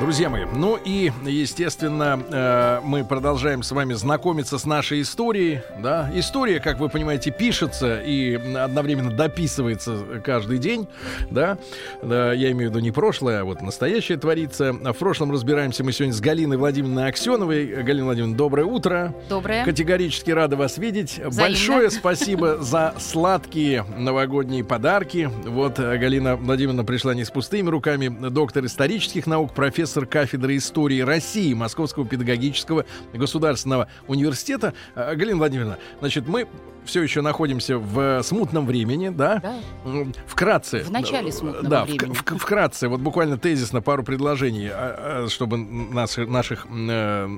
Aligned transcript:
Друзья 0.00 0.28
мои, 0.28 0.44
ну 0.44 0.76
и, 0.76 1.12
естественно, 1.24 2.20
э, 2.28 2.80
мы 2.82 3.04
продолжаем 3.04 3.62
с 3.62 3.70
вами 3.70 3.92
знакомиться 3.94 4.58
с 4.58 4.66
нашей 4.66 5.02
историей. 5.02 5.60
Да? 5.78 6.10
История, 6.12 6.58
как 6.58 6.80
вы 6.80 6.88
понимаете, 6.88 7.30
пишется 7.30 8.00
и 8.00 8.34
одновременно 8.56 9.12
дописывается 9.12 9.96
каждый 10.24 10.58
день. 10.58 10.88
Да? 11.30 11.58
Я 12.02 12.50
имею 12.50 12.70
в 12.70 12.72
виду 12.72 12.80
не 12.80 12.90
прошлое, 12.90 13.42
а 13.42 13.44
вот 13.44 13.62
настоящее 13.62 14.18
творится. 14.18 14.72
В 14.72 14.94
прошлом 14.94 15.30
разбираемся 15.30 15.84
мы 15.84 15.92
сегодня 15.92 16.12
с 16.12 16.20
Галиной 16.20 16.56
Владимировной 16.56 17.08
Аксеновой. 17.08 17.64
Галина 17.84 18.06
Владимировна, 18.06 18.36
доброе 18.36 18.64
утро. 18.64 19.14
Доброе. 19.28 19.64
Категорически 19.64 20.32
рада 20.32 20.56
вас 20.56 20.76
видеть. 20.76 21.20
Взаимно. 21.24 21.40
Большое 21.40 21.90
спасибо 21.92 22.58
за 22.60 22.94
сладкие 22.98 23.86
новогодние 23.96 24.64
подарки. 24.64 25.30
Вот 25.46 25.78
э, 25.78 25.96
Галина 25.98 26.34
Владимировна 26.34 26.84
пришла 26.84 27.14
не 27.14 27.24
с 27.24 27.30
пустыми 27.30 27.70
руками. 27.70 28.08
Доктор 28.08 28.66
исторических 28.66 29.28
наук, 29.28 29.54
профессор 29.54 29.83
кафедры 30.06 30.56
истории 30.56 31.00
России 31.00 31.52
Московского 31.54 32.06
педагогического 32.06 32.84
государственного 33.12 33.88
университета. 34.08 34.74
Э, 34.94 35.14
Галина 35.14 35.38
Владимировна, 35.38 35.78
значит, 36.00 36.26
мы 36.26 36.46
все 36.84 37.02
еще 37.02 37.22
находимся 37.22 37.78
в 37.78 38.22
смутном 38.22 38.66
времени, 38.66 39.08
да? 39.08 39.40
Да. 39.84 40.06
Вкратце. 40.26 40.80
В 40.84 40.90
начале 40.90 41.32
смутного 41.32 41.66
да, 41.66 41.84
времени. 41.84 42.12
В, 42.12 42.22
в- 42.22 42.38
вкратце, 42.38 42.88
вот 42.88 43.00
буквально 43.00 43.38
тезисно 43.38 43.80
пару 43.80 44.02
предложений, 44.04 44.68
а, 44.70 45.24
а, 45.24 45.28
чтобы 45.28 45.56
нас, 45.56 46.16
наших 46.18 46.66
э, 46.70 47.28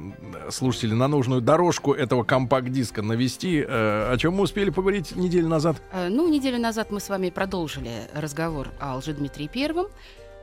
слушателей 0.51 0.95
на 0.97 1.07
нужную 1.09 1.41
дорожку 1.41 1.93
этого 1.93 2.25
компакт-диска 2.25 3.03
навести. 3.03 3.65
Э, 3.67 4.13
о 4.13 4.17
чем 4.19 4.35
мы 4.35 4.43
успели 4.43 4.71
поговорить 4.71 5.15
неделю 5.15 5.49
назад? 5.49 5.77
Э, 5.93 6.09
Ну, 6.09 6.29
неделю 6.29 6.59
назад 6.59 6.91
мы 6.91 6.99
с 6.99 7.09
вами 7.09 7.31
продолжили 7.31 7.91
разговор 8.15 8.69
о 8.81 8.97
Лжедмитрии 8.97 9.47
Первом. 9.47 9.87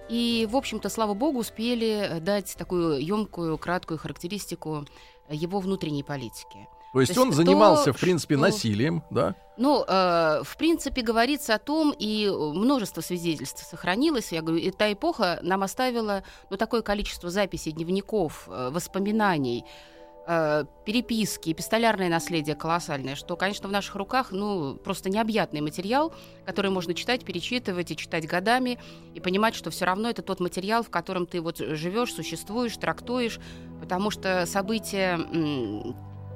И, 0.09 0.47
в 0.49 0.55
общем-то, 0.55 0.89
слава 0.89 1.13
богу, 1.13 1.39
успели 1.39 2.07
э, 2.09 2.19
дать 2.19 2.55
такую 2.57 3.03
емкую, 3.03 3.57
краткую 3.57 3.97
характеристику 3.97 4.85
э, 5.29 5.35
его 5.35 5.59
внутренней 5.59 6.03
политики. 6.03 6.67
То 6.93 7.01
есть 7.01 7.15
То 7.15 7.21
он 7.21 7.27
есть 7.29 7.37
занимался, 7.37 7.85
то, 7.85 7.93
в 7.93 7.99
принципе, 7.99 8.35
что- 8.35 8.41
насилием, 8.43 9.03
да? 9.09 9.35
Ну, 9.57 9.83
э, 9.83 10.43
в 10.43 10.57
принципе, 10.57 11.01
говорится 11.01 11.55
о 11.55 11.59
том, 11.59 11.93
и 11.97 12.29
множество 12.29 13.01
свидетельств 13.01 13.65
сохранилось. 13.67 14.31
Я 14.31 14.41
говорю, 14.41 14.61
и 14.61 14.69
та 14.69 14.91
эпоха 14.93 15.39
нам 15.41 15.63
оставила 15.63 16.23
ну, 16.51 16.57
такое 16.57 16.81
количество 16.83 17.29
записей, 17.31 17.71
дневников, 17.71 18.47
э, 18.47 18.69
воспоминаний, 18.71 19.65
э, 20.27 20.65
переписки, 20.85 21.51
эпистолярное 21.51 22.09
наследие 22.09 22.55
колоссальное, 22.55 23.15
что, 23.15 23.35
конечно, 23.35 23.67
в 23.67 23.71
наших 23.71 23.95
руках, 23.95 24.31
ну, 24.31 24.75
просто 24.75 25.09
необъятный 25.09 25.61
материал, 25.61 26.13
который 26.45 26.71
можно 26.71 26.93
читать, 26.93 27.23
перечитывать 27.23 27.91
и 27.91 27.97
читать 27.97 28.27
годами, 28.27 28.79
и 29.13 29.19
понимать, 29.19 29.55
что 29.55 29.69
все 29.71 29.85
равно 29.85 30.09
это 30.09 30.21
тот 30.21 30.39
материал, 30.39 30.83
в 30.83 30.89
котором 30.89 31.25
ты 31.25 31.41
вот 31.41 31.57
живешь, 31.57 32.13
существуешь, 32.13 32.77
трактуешь, 32.77 33.39
потому 33.79 34.11
что 34.11 34.45
события 34.45 35.19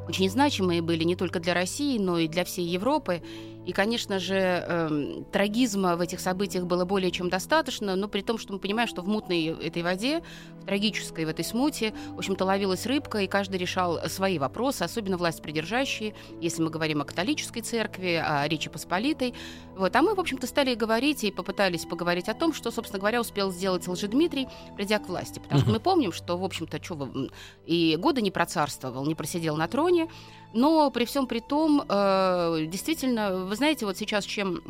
очень 0.08 0.30
значимые 0.30 0.82
были 0.82 1.04
не 1.04 1.16
только 1.16 1.40
для 1.40 1.54
России, 1.54 1.98
но 1.98 2.18
и 2.18 2.28
для 2.28 2.46
всей 2.46 2.66
Европы. 2.66 3.22
И, 3.68 3.74
конечно 3.74 4.18
же, 4.18 4.36
эм, 4.36 5.26
трагизма 5.26 5.98
в 5.98 6.02
этих 6.02 6.22
событиях 6.22 6.66
было 6.66 6.86
более 6.86 7.12
чем 7.12 7.30
достаточно, 7.30 7.98
но 7.98 8.08
при 8.08 8.22
том, 8.22 8.38
что 8.38 8.54
мы 8.54 8.60
понимаем, 8.60 8.88
что 8.88 9.02
в 9.02 9.10
мутной 9.10 9.48
этой 9.48 9.84
воде, 9.84 10.24
в 10.62 10.66
трагической 10.66 11.26
в 11.26 11.28
этой 11.28 11.44
смуте, 11.44 11.94
в 12.14 12.18
общем-то, 12.18 12.46
ловилась 12.46 12.86
рыбка, 12.86 13.18
и 13.18 13.28
каждый 13.28 13.58
решал 13.58 14.00
свои 14.08 14.40
вопросы, 14.40 14.84
особенно 14.84 15.18
власть 15.18 15.42
придержащие, 15.42 16.16
если 16.40 16.64
мы 16.64 16.70
говорим 16.70 17.02
о 17.02 17.04
католической 17.04 17.60
церкви, 17.60 18.24
о 18.26 18.48
Речи 18.48 18.70
Посполитой. 18.70 19.34
Вот. 19.76 19.94
А 19.94 20.02
мы, 20.02 20.16
в 20.16 20.20
общем-то, 20.22 20.48
стали 20.48 20.74
говорить 20.74 21.26
и 21.26 21.32
попытались 21.32 21.84
поговорить 21.84 22.30
о 22.30 22.34
том, 22.34 22.54
что, 22.54 22.72
собственно 22.72 23.00
говоря, 23.00 23.20
успел 23.20 23.52
сделать 23.52 23.86
Лжедмитрий, 23.86 24.48
придя 24.78 25.00
к 25.00 25.10
власти. 25.10 25.40
Потому 25.40 25.60
что 25.60 25.72
мы 25.72 25.82
помним, 25.82 26.14
что, 26.14 26.38
в 26.38 26.44
общем-то, 26.46 26.80
м, 26.94 27.30
и 27.66 27.98
года 27.98 28.22
не 28.22 28.32
процарствовал, 28.32 29.06
не 29.06 29.14
просидел 29.14 29.58
на 29.58 29.68
троне, 29.68 30.08
но 30.54 30.90
при 30.92 31.06
всем 31.06 31.28
при 31.28 31.40
том, 31.40 31.84
э, 31.88 32.66
действительно, 32.68 33.46
вы 33.46 33.56
знаете, 33.56 33.86
вот 33.86 33.98
сейчас 33.98 34.26
чем 34.26 34.62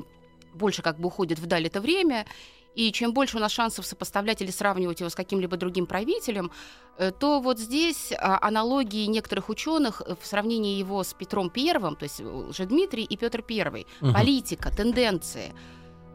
больше 0.54 0.82
как 0.82 1.00
бы 1.00 1.08
уходит 1.08 1.40
вдаль 1.40 1.68
это 1.68 1.82
время, 1.82 2.26
и 2.76 2.92
чем 2.92 3.12
больше 3.12 3.38
у 3.38 3.40
нас 3.40 3.52
шансов 3.52 3.86
сопоставлять 3.86 4.42
или 4.42 4.52
сравнивать 4.52 5.00
его 5.00 5.10
с 5.10 5.16
каким-либо 5.16 5.58
другим 5.58 5.88
правителем, 5.88 6.52
э, 6.98 7.12
то 7.12 7.40
вот 7.40 7.58
здесь 7.60 8.12
а, 8.12 8.38
аналогии 8.42 9.08
некоторых 9.08 9.50
ученых 9.50 10.02
в 10.22 10.26
сравнении 10.26 10.78
его 10.78 11.04
с 11.04 11.14
Петром 11.14 11.50
Первым, 11.50 11.96
то 11.96 12.04
есть 12.04 12.22
уже 12.22 12.66
Дмитрий 12.66 13.04
и 13.04 13.18
Петр 13.18 13.42
Первый, 13.42 13.88
Мгм. 14.02 14.14
политика, 14.14 14.70
тенденции, 14.70 15.54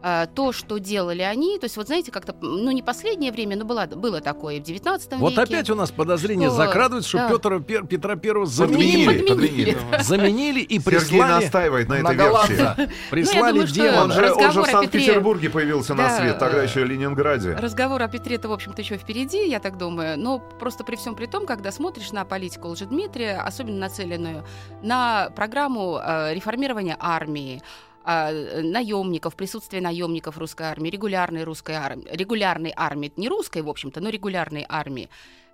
а, 0.03 0.27
то, 0.27 0.53
что 0.53 0.79
делали 0.79 1.23
они, 1.23 1.59
то 1.59 1.65
есть 1.65 1.77
вот 1.77 1.87
знаете, 1.87 2.11
как-то, 2.11 2.35
ну 2.41 2.71
не 2.73 2.83
последнее 2.83 3.31
время, 3.33 3.57
но 3.57 3.65
было, 3.65 3.87
было 3.87 4.21
такое 4.21 4.59
в 4.61 4.63
19 4.63 5.13
Вот 5.19 5.31
веке. 5.31 5.43
опять 5.43 5.71
у 5.71 5.75
нас 5.75 5.91
подозрение 5.91 6.49
что- 6.49 6.57
закрадывается, 6.57 7.09
что 7.09 7.19
да. 7.19 7.29
Петра, 7.29 7.57
Пер- 7.59 7.87
Петра 7.87 8.17
Первого 8.17 8.47
Подменили, 8.47 9.05
заменили. 9.05 9.29
подменили. 9.29 9.79
Заменили 10.01 10.61
и 10.61 10.81
Сергей 10.81 10.99
прислали 11.01 11.31
настаивает 11.45 11.89
на 11.89 11.95
этой 11.95 12.17
версии. 12.17 12.91
Прислали 13.11 13.51
думаю, 13.53 13.67
что 13.69 13.75
демона. 13.77 14.03
Он 14.03 14.12
же, 14.12 14.19
он 14.19 14.23
же 14.23 14.29
разговор 14.31 14.53
в 14.53 14.59
о 14.59 14.62
Петре- 14.62 14.71
Санкт-Петербурге 14.73 15.51
появился 15.51 15.95
на 15.95 16.11
свет, 16.17 16.39
тогда 16.39 16.62
еще 16.62 16.85
в 16.85 16.87
Ленинграде. 16.87 17.53
Разговор 17.55 18.03
о 18.03 18.09
Петре-то, 18.09 18.49
в 18.49 18.53
общем-то, 18.53 18.83
еще 18.83 18.97
впереди, 18.97 19.49
я 19.49 19.61
так 19.61 19.79
думаю. 19.79 20.19
Но 20.19 20.39
просто 20.39 20.85
при 20.85 20.97
всем 20.97 21.15
при 21.15 21.27
том, 21.27 21.47
когда 21.47 21.71
смотришь 21.71 22.11
на 22.12 22.25
политику 22.25 22.69
Лжедмитрия, 22.69 23.41
особенно 23.41 23.79
нацеленную 23.79 24.45
на 24.83 25.31
программу 25.37 25.99
э, 26.03 26.35
реформирования 26.35 26.97
армии, 26.99 27.62
наемников, 28.05 29.37
присутствие 29.37 29.83
наемников 29.83 30.39
русской 30.39 30.67
армии, 30.67 30.91
регулярной 30.91 31.45
русской 31.45 31.77
армии, 31.77 32.09
регулярной 32.11 32.73
армии, 32.77 33.13
не 33.17 33.29
русской, 33.29 33.63
в 33.63 33.69
общем-то, 33.69 34.01
но 34.01 34.09
регулярной 34.09 34.67
армии, 34.69 35.09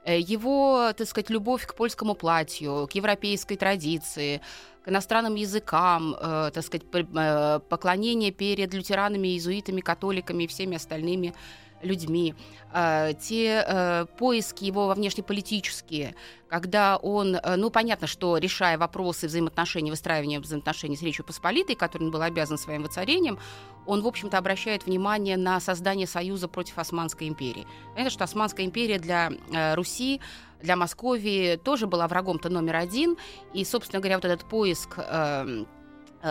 э, 0.05 0.19
его, 0.19 0.93
так 0.97 1.07
сказать, 1.07 1.31
любовь 1.31 1.67
к 1.67 1.75
польскому 1.75 2.15
платью, 2.15 2.89
к 2.91 2.95
европейской 2.95 3.57
традиции, 3.57 4.41
к 4.85 4.89
иностранным 4.89 5.35
языкам, 5.35 6.15
э, 6.15 6.51
так 6.55 6.65
сказать, 6.65 6.87
э, 6.93 7.61
поклонение 7.69 8.31
перед 8.31 8.73
лютеранами, 8.75 9.29
иезуитами, 9.29 9.81
католиками 9.81 10.45
и 10.45 10.47
всеми 10.47 10.77
остальными 10.77 11.35
людьми, 11.83 12.35
э, 12.73 13.13
те 13.21 13.65
э, 13.67 14.07
поиски 14.19 14.65
его 14.65 14.87
во 14.87 14.95
внешнеполитические, 14.95 16.15
когда 16.49 16.97
он, 16.97 17.37
э, 17.37 17.57
ну, 17.57 17.71
понятно, 17.71 18.07
что 18.07 18.39
решая 18.39 18.79
вопросы 18.79 19.27
взаимоотношений, 19.27 19.91
выстраивания 19.91 20.41
взаимоотношений 20.41 20.97
с 20.97 21.03
Речью 21.03 21.25
Посполитой, 21.25 21.77
которой 21.77 22.05
он 22.05 22.11
был 22.11 22.23
обязан 22.23 22.59
своим 22.59 22.83
воцарением, 22.83 23.39
он, 23.87 24.03
в 24.03 24.07
общем-то, 24.07 24.37
обращает 24.37 24.87
внимание 24.87 25.37
на 25.37 25.61
создание 25.61 26.07
союза 26.07 26.49
против 26.49 26.79
Османской 26.79 27.27
империи. 27.27 27.67
Понятно, 27.95 28.11
что 28.11 28.25
Османская 28.25 28.67
империя 28.67 28.99
для 28.99 29.33
э, 29.53 29.75
Руси, 29.75 30.21
для 30.61 30.77
Московии 30.77 31.57
тоже 31.57 31.87
была 31.87 32.09
врагом-то 32.09 32.49
номер 32.49 32.77
один, 32.77 33.17
и, 33.55 33.65
собственно 33.65 34.01
говоря, 34.01 34.17
вот 34.17 34.25
этот 34.25 34.49
поиск 34.49 34.99
э, 34.99 35.05
э, 35.09 35.65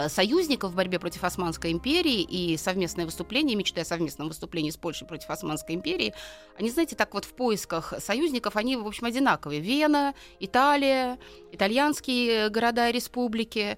союзников 0.08 0.72
в 0.72 0.76
борьбе 0.76 1.00
против 1.00 1.24
Османской 1.24 1.72
империи 1.72 2.22
и 2.22 2.58
совместное 2.58 3.06
выступление, 3.06 3.56
мечты 3.56 3.82
о 3.82 3.86
совместном 3.86 4.28
выступлении 4.28 4.70
с 4.70 4.78
Польшей 4.78 5.08
против 5.08 5.30
Османской 5.30 5.76
империи, 5.76 6.14
они, 6.58 6.70
знаете, 6.70 6.96
так 6.96 7.14
вот 7.14 7.26
в 7.26 7.34
поисках 7.34 7.94
союзников, 8.00 8.56
они, 8.56 8.76
в 8.76 8.86
общем, 8.86 9.06
одинаковые. 9.06 9.62
Вена, 9.62 10.14
Италия, 10.40 11.18
итальянские 11.52 12.50
города 12.50 12.90
и 12.90 12.92
республики, 12.92 13.78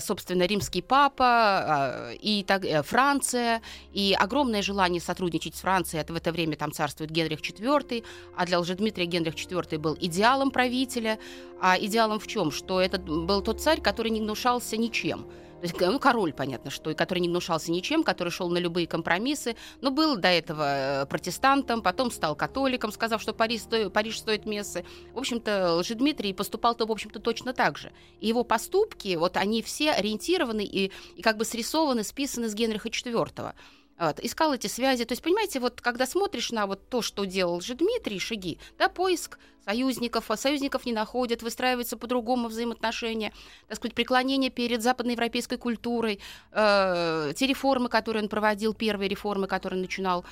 собственно, 0.00 0.42
римский 0.42 0.82
папа, 0.82 2.10
э, 2.12 2.16
и 2.16 2.44
так, 2.44 2.64
э, 2.64 2.82
Франция, 2.82 3.62
и 3.92 4.14
огромное 4.18 4.62
желание 4.62 5.00
сотрудничать 5.00 5.54
с 5.54 5.60
Францией. 5.60 6.02
Это 6.02 6.12
в 6.12 6.16
это 6.16 6.30
время 6.30 6.56
там 6.56 6.72
царствует 6.72 7.10
Генрих 7.10 7.40
IV, 7.40 8.04
а 8.36 8.46
для 8.46 8.60
Лжедмитрия 8.60 9.06
Генрих 9.06 9.34
IV 9.34 9.78
был 9.78 9.96
идеалом 10.00 10.50
правителя. 10.50 11.18
А 11.60 11.78
идеалом 11.78 12.18
в 12.18 12.26
чем? 12.26 12.50
Что 12.50 12.80
это 12.80 12.98
был 12.98 13.40
тот 13.40 13.60
царь, 13.60 13.80
который 13.80 14.10
не 14.10 14.20
гнушался 14.20 14.76
ничем. 14.76 15.26
То 15.62 15.68
есть, 15.68 15.80
ну, 15.80 16.00
король, 16.00 16.32
понятно, 16.32 16.72
что, 16.72 16.90
и 16.90 16.94
который 16.94 17.20
не 17.20 17.28
гнушался 17.28 17.70
ничем, 17.70 18.02
который 18.02 18.30
шел 18.30 18.50
на 18.50 18.58
любые 18.58 18.88
компромиссы, 18.88 19.54
но 19.80 19.92
был 19.92 20.16
до 20.16 20.26
этого 20.26 21.02
э, 21.02 21.06
протестантом, 21.06 21.82
потом 21.82 22.10
стал 22.10 22.34
католиком, 22.34 22.90
сказав, 22.90 23.22
что 23.22 23.32
Париж, 23.32 23.60
сто- 23.62 23.88
Париж 23.88 24.18
стоит 24.18 24.44
мессы. 24.44 24.84
В 25.14 25.18
общем-то, 25.20 25.76
Лжедмитрий 25.76 26.34
поступал-то, 26.34 26.84
в 26.84 26.90
общем-то, 26.90 27.20
точно 27.20 27.52
так 27.52 27.78
же. 27.78 27.92
И 28.18 28.26
его 28.26 28.42
поступки, 28.42 29.14
вот 29.14 29.36
они 29.36 29.62
все 29.62 29.92
ориентированы 29.92 30.64
и, 30.64 30.90
и 31.14 31.22
как 31.22 31.36
бы 31.36 31.44
срисованы, 31.44 32.02
списаны 32.02 32.48
с 32.48 32.54
Генриха 32.54 32.88
IV. 32.88 33.54
Вот, 34.02 34.18
искал 34.18 34.52
эти 34.52 34.66
связи. 34.66 35.04
То 35.04 35.12
есть, 35.12 35.22
понимаете, 35.22 35.60
вот 35.60 35.80
когда 35.80 36.06
смотришь 36.06 36.50
на 36.50 36.66
вот 36.66 36.88
то, 36.88 37.02
что 37.02 37.24
делал 37.24 37.60
же 37.60 37.74
Дмитрий 37.74 38.18
Шаги, 38.18 38.58
да, 38.76 38.88
поиск 38.88 39.38
союзников, 39.64 40.28
а 40.28 40.36
союзников 40.36 40.86
не 40.86 40.92
находят, 40.92 41.40
выстраиваются 41.42 41.96
по-другому 41.96 42.48
взаимоотношения, 42.48 43.32
так 43.68 43.76
сказать, 43.76 43.94
преклонение 43.94 44.50
перед 44.50 44.82
западноевропейской 44.82 45.56
культурой, 45.56 46.18
э, 46.50 47.32
те 47.36 47.46
реформы, 47.46 47.88
которые 47.88 48.24
он 48.24 48.28
проводил, 48.28 48.74
первые 48.74 49.08
реформы, 49.08 49.46
которые 49.46 49.78
он 49.78 49.82
начинал, 49.82 50.24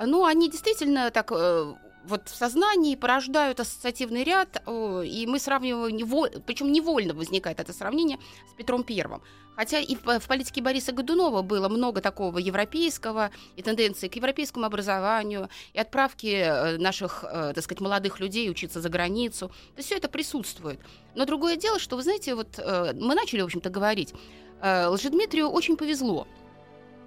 ну, 0.00 0.24
они 0.24 0.48
действительно 0.48 1.10
так 1.10 1.30
э, 1.30 1.74
вот 2.04 2.28
в 2.28 2.34
сознании 2.34 2.96
порождают 2.96 3.60
ассоциативный 3.60 4.24
ряд, 4.24 4.62
э, 4.66 5.02
и 5.04 5.26
мы 5.26 5.38
сравниваем, 5.38 5.96
нево... 5.96 6.28
причем 6.46 6.72
невольно 6.72 7.14
возникает 7.14 7.60
это 7.60 7.72
сравнение 7.72 8.18
с 8.50 8.54
Петром 8.54 8.82
Первым. 8.82 9.22
Хотя 9.56 9.80
и 9.80 9.96
в, 9.96 10.28
политике 10.28 10.62
Бориса 10.62 10.92
Годунова 10.92 11.42
было 11.42 11.68
много 11.68 12.00
такого 12.00 12.38
европейского, 12.38 13.30
и 13.56 13.62
тенденции 13.62 14.08
к 14.08 14.14
европейскому 14.14 14.64
образованию, 14.64 15.48
и 15.72 15.78
отправки 15.78 16.26
э, 16.26 16.78
наших, 16.78 17.24
э, 17.24 17.52
так 17.54 17.64
сказать, 17.64 17.80
молодых 17.80 18.20
людей 18.20 18.50
учиться 18.50 18.80
за 18.80 18.88
границу. 18.88 19.48
То 19.48 19.78
есть 19.78 19.88
все 19.88 19.96
это 19.96 20.08
присутствует. 20.08 20.80
Но 21.14 21.24
другое 21.24 21.56
дело, 21.56 21.78
что, 21.78 21.96
вы 21.96 22.02
знаете, 22.02 22.34
вот 22.34 22.58
мы 22.58 23.14
начали, 23.14 23.40
в 23.40 23.46
общем-то, 23.46 23.70
говорить, 23.70 24.14
Лжедмитрию 24.62 25.48
очень 25.48 25.76
повезло. 25.76 26.26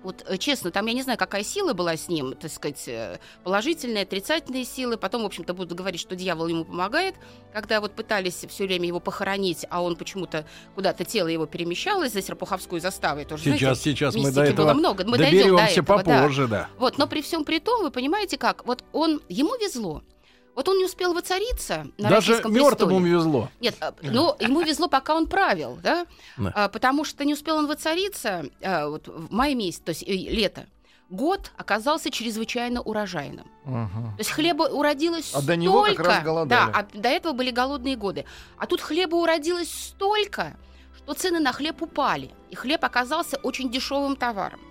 Вот 0.04 0.26
э, 0.28 0.38
честно, 0.38 0.72
там 0.72 0.86
я 0.88 0.94
не 0.94 1.04
знаю, 1.04 1.18
какая 1.18 1.44
сила 1.44 1.74
была 1.74 1.96
с 1.96 2.08
ним, 2.08 2.34
так 2.34 2.52
сказать, 2.52 2.84
э, 2.88 3.20
положительные, 3.44 4.04
отрицательные 4.04 4.66
силы. 4.66 4.98
Потом, 4.98 5.24
в 5.24 5.26
общем-то, 5.26 5.54
будут 5.54 5.78
говорить, 5.78 6.02
что 6.02 6.16
дьявол 6.16 6.48
ему 6.48 6.66
помогает. 6.66 7.16
Когда 7.54 7.82
вот 7.82 7.94
пытались 7.94 8.46
все 8.48 8.66
время 8.66 8.88
его 8.88 9.00
похоронить, 9.00 9.66
а 9.70 9.82
он 9.82 9.96
почему-то 9.96 10.46
куда-то 10.76 11.06
тело 11.06 11.28
его 11.28 11.46
перемещалось 11.46 12.14
за 12.14 12.22
Серпуховской 12.22 12.80
заставой. 12.80 13.26
Тоже, 13.26 13.44
сейчас, 13.44 13.60
знаете, 13.60 13.82
сейчас 13.82 14.16
мы 14.16 14.32
до 14.32 14.44
этого 14.44 14.66
было 14.68 14.74
много. 14.74 15.06
Мы 15.06 15.18
дойдем 15.18 15.56
до 15.56 15.64
этого, 15.64 15.98
попозже, 15.98 16.48
да. 16.48 16.62
да. 16.62 16.70
Вот, 16.78 16.98
но 16.98 17.08
при 17.08 17.22
всем 17.22 17.46
при 17.46 17.60
том, 17.60 17.84
вы 17.84 17.92
понимаете 17.92 18.38
как, 18.38 18.66
вот 18.66 18.84
он, 18.92 19.22
ему 19.30 19.56
везло. 19.58 20.02
Вот 20.56 20.68
он 20.68 20.78
не 20.78 20.86
успел 20.86 21.14
воцариться 21.14 21.88
на 21.98 22.10
Даже 22.10 22.34
мертвому 22.34 23.00
престоле. 23.00 23.12
везло. 23.12 23.50
Нет, 23.62 23.76
а, 23.80 23.94
ну, 24.02 24.36
ему 24.40 24.62
везло, 24.62 24.88
пока 24.90 25.16
он 25.16 25.28
правил, 25.28 25.80
да? 25.82 26.06
да. 26.38 26.52
А, 26.54 26.70
потому 26.70 27.06
что 27.06 27.24
не 27.24 27.34
успел 27.34 27.58
он 27.58 27.68
воцариться 27.68 28.46
а, 28.62 28.88
вот, 28.88 29.08
в 29.08 29.32
мае 29.32 29.56
месяце, 29.56 29.84
то 29.84 29.90
есть 29.90 30.04
э, 30.04 30.12
лето. 30.12 30.68
Год 31.10 31.52
оказался 31.58 32.10
чрезвычайно 32.10 32.82
урожайным. 32.82 33.46
Угу. 33.66 34.16
То 34.16 34.20
есть 34.20 34.32
хлеба 34.32 34.64
уродилось 34.64 35.26
а 35.26 35.40
столько... 35.40 35.48
до 35.48 35.56
него 35.58 35.84
как 35.84 36.00
раз 36.00 36.24
голодали. 36.24 36.72
Да, 36.72 36.80
а 36.80 36.98
до 36.98 37.10
этого 37.10 37.34
были 37.34 37.52
голодные 37.52 37.98
годы. 37.98 38.26
А 38.58 38.66
тут 38.66 38.80
хлеба 38.80 39.16
уродилось 39.16 39.70
столько, 39.70 40.58
что 40.96 41.14
цены 41.14 41.40
на 41.40 41.52
хлеб 41.52 41.82
упали. 41.82 42.32
И 42.50 42.56
хлеб 42.56 42.86
оказался 42.86 43.38
очень 43.44 43.70
дешевым 43.70 44.16
товаром. 44.16 44.62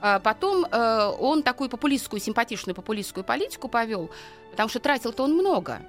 А 0.00 0.18
потом 0.18 0.64
э, 0.64 1.12
он 1.18 1.42
такую 1.42 1.68
популистскую, 1.68 2.20
симпатичную 2.20 2.74
популистскую 2.74 3.24
политику 3.24 3.68
повел, 3.68 4.10
потому 4.50 4.68
что 4.68 4.80
тратил-то 4.80 5.24
он 5.24 5.34
много 5.34 5.80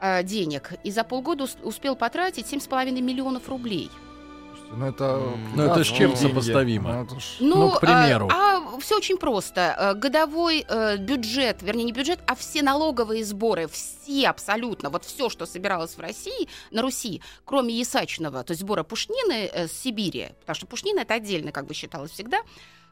э, 0.00 0.22
денег, 0.22 0.72
и 0.82 0.90
за 0.90 1.04
полгода 1.04 1.46
успел 1.62 1.96
потратить 1.96 2.52
7,5 2.52 3.00
миллионов 3.00 3.48
рублей. 3.48 3.90
Ну 4.76 4.86
это, 4.86 5.20
ну, 5.54 5.62
это 5.62 5.84
с 5.84 5.86
чем 5.86 6.16
сопоставимо? 6.16 7.06
Ну, 7.08 7.16
ну, 7.40 7.56
ну, 7.56 7.70
к 7.70 7.80
примеру. 7.80 8.28
А, 8.32 8.56
а 8.56 8.80
все 8.80 8.96
очень 8.96 9.16
просто. 9.16 9.76
Э, 9.78 9.94
годовой 9.94 10.64
э, 10.68 10.96
бюджет, 10.96 11.62
вернее, 11.62 11.84
не 11.84 11.92
бюджет, 11.92 12.18
а 12.26 12.34
все 12.34 12.62
налоговые 12.62 13.24
сборы, 13.24 13.68
все 13.68 14.28
абсолютно, 14.28 14.90
вот 14.90 15.04
все, 15.04 15.28
что 15.28 15.46
собиралось 15.46 15.96
в 15.96 16.00
России, 16.00 16.48
на 16.70 16.82
Руси, 16.82 17.22
кроме 17.44 17.74
Ясачного, 17.74 18.42
то 18.42 18.52
есть 18.52 18.62
сбора 18.62 18.82
пушнины 18.82 19.48
э, 19.52 19.68
с 19.68 19.72
Сибири, 19.72 20.30
потому 20.40 20.56
что 20.56 20.66
пушнина 20.66 21.00
это 21.00 21.14
отдельно 21.14 21.52
как 21.52 21.66
бы 21.66 21.74
считалось 21.74 22.10
всегда, 22.10 22.38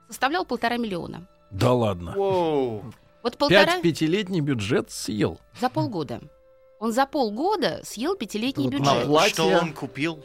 составлял 0.08 0.44
полтора 0.44 0.76
миллиона. 0.76 1.26
Да 1.50 1.72
ладно. 1.72 2.12
Воу. 2.12 2.84
Вот 3.22 3.36
полтора... 3.36 3.64
Пять 3.64 3.82
пятилетний 3.82 4.40
бюджет 4.40 4.90
съел. 4.90 5.38
За 5.60 5.68
полгода. 5.68 6.20
Он 6.78 6.92
за 6.92 7.06
полгода 7.06 7.80
съел 7.84 8.16
пятилетний 8.16 8.64
вот 8.64 8.72
бюджет. 8.72 8.94
На 8.94 9.06
платье... 9.06 9.32
Что 9.34 9.46
он 9.46 9.72
купил? 9.72 10.24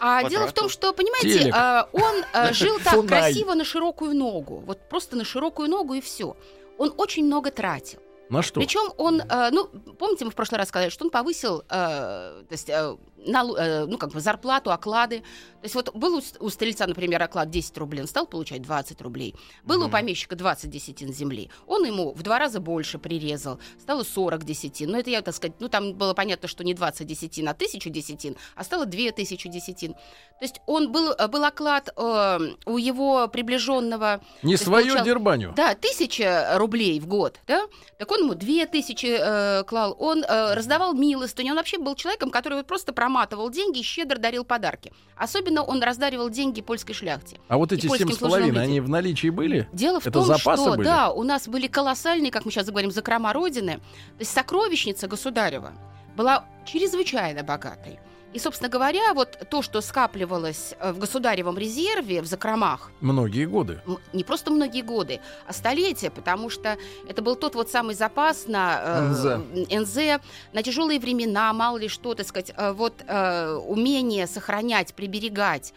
А 0.00 0.28
дело 0.28 0.46
в 0.46 0.52
том, 0.52 0.68
что, 0.68 0.92
понимаете, 0.92 1.50
а, 1.52 1.88
он 1.92 2.24
а, 2.32 2.52
жил 2.52 2.78
так 2.82 3.06
красиво 3.06 3.54
на 3.54 3.64
широкую 3.64 4.14
ногу. 4.14 4.62
Вот 4.64 4.78
просто 4.88 5.16
на 5.16 5.24
широкую 5.24 5.68
ногу 5.68 5.94
и 5.94 6.00
все. 6.00 6.36
Он 6.78 6.94
очень 6.96 7.24
много 7.24 7.50
тратил. 7.50 8.00
На 8.30 8.42
что? 8.42 8.60
Причем 8.60 8.92
он, 8.96 9.20
э, 9.20 9.50
ну, 9.50 9.66
помните, 9.98 10.24
мы 10.24 10.30
в 10.30 10.34
прошлый 10.34 10.58
раз 10.58 10.68
сказали, 10.68 10.90
что 10.90 11.04
он 11.04 11.10
повысил, 11.10 11.60
э, 11.60 11.64
то 11.68 12.52
есть, 12.52 12.68
э, 12.68 12.96
на, 13.26 13.44
э, 13.56 13.86
ну, 13.86 13.98
как 13.98 14.10
бы 14.10 14.20
зарплату, 14.20 14.70
оклады. 14.70 15.20
То 15.20 15.64
есть 15.64 15.74
вот 15.74 15.94
был 15.94 16.16
у, 16.16 16.22
у 16.44 16.50
стрельца, 16.50 16.86
например, 16.86 17.22
оклад 17.22 17.50
10 17.50 17.76
рублей, 17.78 18.02
он 18.02 18.06
стал 18.06 18.26
получать 18.26 18.62
20 18.62 19.00
рублей. 19.02 19.34
Был 19.64 19.82
mm-hmm. 19.82 19.88
у 19.88 19.90
помещика 19.90 20.36
20 20.36 20.70
десятин 20.70 21.12
земли, 21.12 21.50
он 21.66 21.84
ему 21.84 22.12
в 22.12 22.22
два 22.22 22.38
раза 22.38 22.60
больше 22.60 22.98
прирезал, 22.98 23.58
стало 23.80 24.04
40 24.04 24.44
десятин. 24.44 24.90
Ну, 24.90 24.98
это 24.98 25.10
я, 25.10 25.22
так 25.22 25.34
сказать, 25.34 25.56
ну, 25.58 25.68
там 25.68 25.94
было 25.94 26.14
понятно, 26.14 26.48
что 26.48 26.64
не 26.64 26.74
20 26.74 27.06
десятин, 27.06 27.48
а 27.48 27.52
1000 27.52 27.90
десятин, 27.90 28.36
а 28.54 28.64
стало 28.64 28.86
2000 28.86 29.48
десятин. 29.48 29.94
То 29.94 30.44
есть 30.44 30.60
он 30.66 30.92
был, 30.92 31.12
э, 31.12 31.26
был 31.26 31.44
оклад 31.44 31.90
э, 31.96 32.38
у 32.66 32.78
его 32.78 33.26
приближенного... 33.28 34.20
Не 34.42 34.56
свою 34.56 34.86
получал, 34.86 35.04
дербаню. 35.04 35.52
Да, 35.56 35.70
1000 35.70 36.56
рублей 36.56 37.00
в 37.00 37.06
год, 37.06 37.40
да? 37.48 37.66
Так 37.98 38.10
он 38.12 38.17
ему 38.18 38.34
2000 38.34 39.06
э, 39.06 39.64
клал, 39.64 39.96
он 39.98 40.24
э, 40.24 40.54
раздавал 40.54 40.94
милостыню, 40.94 41.52
он 41.52 41.56
вообще 41.56 41.78
был 41.78 41.94
человеком, 41.94 42.30
который 42.30 42.58
вот 42.58 42.66
просто 42.66 42.92
проматывал 42.92 43.50
деньги 43.50 43.80
и 43.80 43.82
щедро 43.82 44.18
дарил 44.18 44.44
подарки. 44.44 44.92
Особенно 45.16 45.62
он 45.62 45.82
раздаривал 45.82 46.30
деньги 46.30 46.60
польской 46.60 46.94
шляхте. 46.94 47.38
А 47.48 47.56
вот 47.56 47.72
эти 47.72 47.86
семь 47.86 48.10
с 48.10 48.18
половиной, 48.18 48.62
они 48.62 48.80
в 48.80 48.88
наличии 48.88 49.30
были? 49.30 49.68
Дело 49.72 50.00
в 50.00 50.06
Это 50.06 50.18
том, 50.18 50.26
запасы 50.26 50.62
что 50.62 50.76
были? 50.76 50.84
да, 50.84 51.10
у 51.10 51.22
нас 51.22 51.48
были 51.48 51.66
колоссальные, 51.66 52.30
как 52.30 52.44
мы 52.44 52.50
сейчас 52.50 52.66
говорим, 52.66 52.90
закрома 52.90 53.32
Родины. 53.32 53.74
То 53.74 54.20
есть 54.20 54.32
сокровищница 54.32 55.08
государева 55.08 55.72
была 56.16 56.44
чрезвычайно 56.64 57.42
богатой. 57.42 57.98
И, 58.34 58.38
собственно 58.38 58.68
говоря, 58.68 59.14
вот 59.14 59.38
то, 59.50 59.62
что 59.62 59.80
скапливалось 59.80 60.74
э, 60.78 60.92
в 60.92 60.98
государевом 60.98 61.56
резерве, 61.56 62.20
в 62.20 62.26
закромах... 62.26 62.90
Многие 63.00 63.46
годы. 63.46 63.80
Не 64.12 64.22
просто 64.22 64.50
многие 64.50 64.82
годы, 64.82 65.20
а 65.46 65.52
столетия, 65.52 66.10
потому 66.10 66.50
что 66.50 66.76
это 67.08 67.22
был 67.22 67.36
тот 67.36 67.54
вот 67.54 67.70
самый 67.70 67.94
запас 67.94 68.46
на 68.46 68.80
э, 68.82 69.78
НЗ. 69.78 69.88
НЗ, 69.88 70.22
на 70.52 70.62
тяжелые 70.62 71.00
времена, 71.00 71.52
мало 71.54 71.78
ли 71.78 71.88
что, 71.88 72.14
так 72.14 72.26
сказать, 72.26 72.52
э, 72.54 72.72
вот 72.72 73.02
э, 73.06 73.54
умение 73.66 74.26
сохранять, 74.26 74.94
приберегать, 74.94 75.72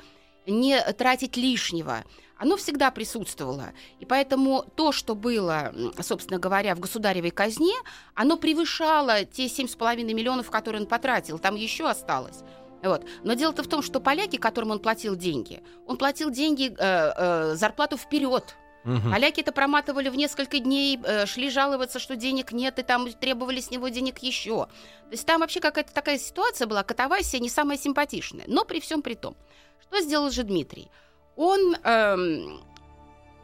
не 0.45 0.81
тратить 0.93 1.37
лишнего 1.37 2.03
оно 2.41 2.57
всегда 2.57 2.89
присутствовало. 2.89 3.71
И 3.99 4.05
поэтому 4.05 4.65
то, 4.75 4.91
что 4.91 5.13
было, 5.13 5.71
собственно 5.99 6.39
говоря, 6.39 6.73
в 6.73 6.79
государевой 6.79 7.29
казне, 7.29 7.75
оно 8.15 8.35
превышало 8.35 9.25
те 9.25 9.45
7,5 9.45 10.03
миллионов, 10.03 10.49
которые 10.49 10.81
он 10.81 10.87
потратил. 10.87 11.37
Там 11.37 11.55
еще 11.55 11.87
осталось. 11.87 12.39
Вот. 12.81 13.05
Но 13.23 13.35
дело-то 13.35 13.61
в 13.61 13.67
том, 13.67 13.83
что 13.83 13.99
поляки, 13.99 14.37
которым 14.37 14.71
он 14.71 14.79
платил 14.79 15.15
деньги, 15.15 15.61
он 15.85 15.97
платил 15.97 16.31
деньги, 16.31 16.73
э, 16.75 16.75
э, 16.79 17.55
зарплату 17.55 17.95
вперед. 17.95 18.55
Угу. 18.85 19.11
Поляки 19.11 19.41
это 19.41 19.51
проматывали 19.51 20.09
в 20.09 20.15
несколько 20.15 20.57
дней, 20.57 20.99
э, 21.03 21.27
шли 21.27 21.51
жаловаться, 21.51 21.99
что 21.99 22.15
денег 22.15 22.51
нет, 22.51 22.79
и 22.79 22.81
там 22.81 23.11
требовали 23.13 23.59
с 23.59 23.69
него 23.69 23.89
денег 23.89 24.17
еще. 24.23 24.65
То 24.65 25.11
есть 25.11 25.27
там 25.27 25.41
вообще 25.41 25.59
какая-то 25.59 25.93
такая 25.93 26.17
ситуация 26.17 26.65
была, 26.65 26.81
катавасия 26.81 27.39
не 27.39 27.49
самая 27.49 27.77
симпатичная. 27.77 28.45
Но 28.47 28.65
при 28.65 28.79
всем 28.79 29.03
при 29.03 29.13
том, 29.13 29.35
что 29.83 30.01
сделал 30.01 30.31
же 30.31 30.41
Дмитрий? 30.41 30.89
Он 31.35 31.75
эм, 31.83 32.61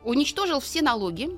уничтожил 0.04 0.60
все 0.60 0.82
налоги, 0.82 1.30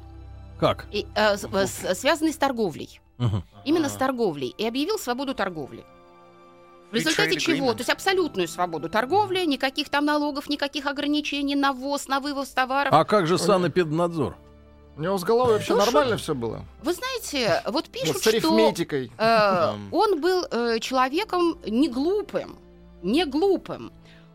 как? 0.59 0.87
И, 0.91 1.07
э, 1.15 1.37
с, 1.37 1.95
связанные 1.95 2.33
с 2.33 2.37
торговлей. 2.37 2.99
Угу. 3.17 3.43
Именно 3.65 3.89
с 3.89 3.93
торговлей. 3.93 4.53
И 4.57 4.67
объявил 4.67 4.99
свободу 4.99 5.33
торговли. 5.33 5.85
В 6.91 6.95
результате 6.95 7.39
чего? 7.39 7.73
То 7.73 7.79
есть 7.79 7.89
абсолютную 7.89 8.47
свободу 8.47 8.89
торговли, 8.89 9.45
никаких 9.45 9.89
там 9.89 10.05
налогов, 10.05 10.49
никаких 10.49 10.85
ограничений 10.87 11.55
на 11.55 11.71
ввоз, 11.71 12.07
на 12.07 12.19
вывоз 12.19 12.49
товаров. 12.49 12.91
А 12.93 13.05
как 13.05 13.27
же 13.27 13.37
санэпиднадзор? 13.37 14.35
У 14.97 15.01
него 15.01 15.17
с 15.17 15.23
головой 15.23 15.53
вообще 15.53 15.73
ну, 15.73 15.79
нормально 15.79 16.17
все 16.17 16.35
было. 16.35 16.65
Вы 16.83 16.93
знаете, 16.93 17.61
вот 17.67 17.87
пишут, 17.89 18.15
вот 18.15 18.23
с 18.23 18.27
арифметикой. 18.27 19.11
что 19.15 19.23
э, 19.23 19.95
он 19.95 20.19
был 20.19 20.45
э, 20.51 20.79
человеком 20.79 21.57
не 21.65 21.87
глупым, 21.87 22.57
не 23.01 23.25
глупым. 23.25 23.93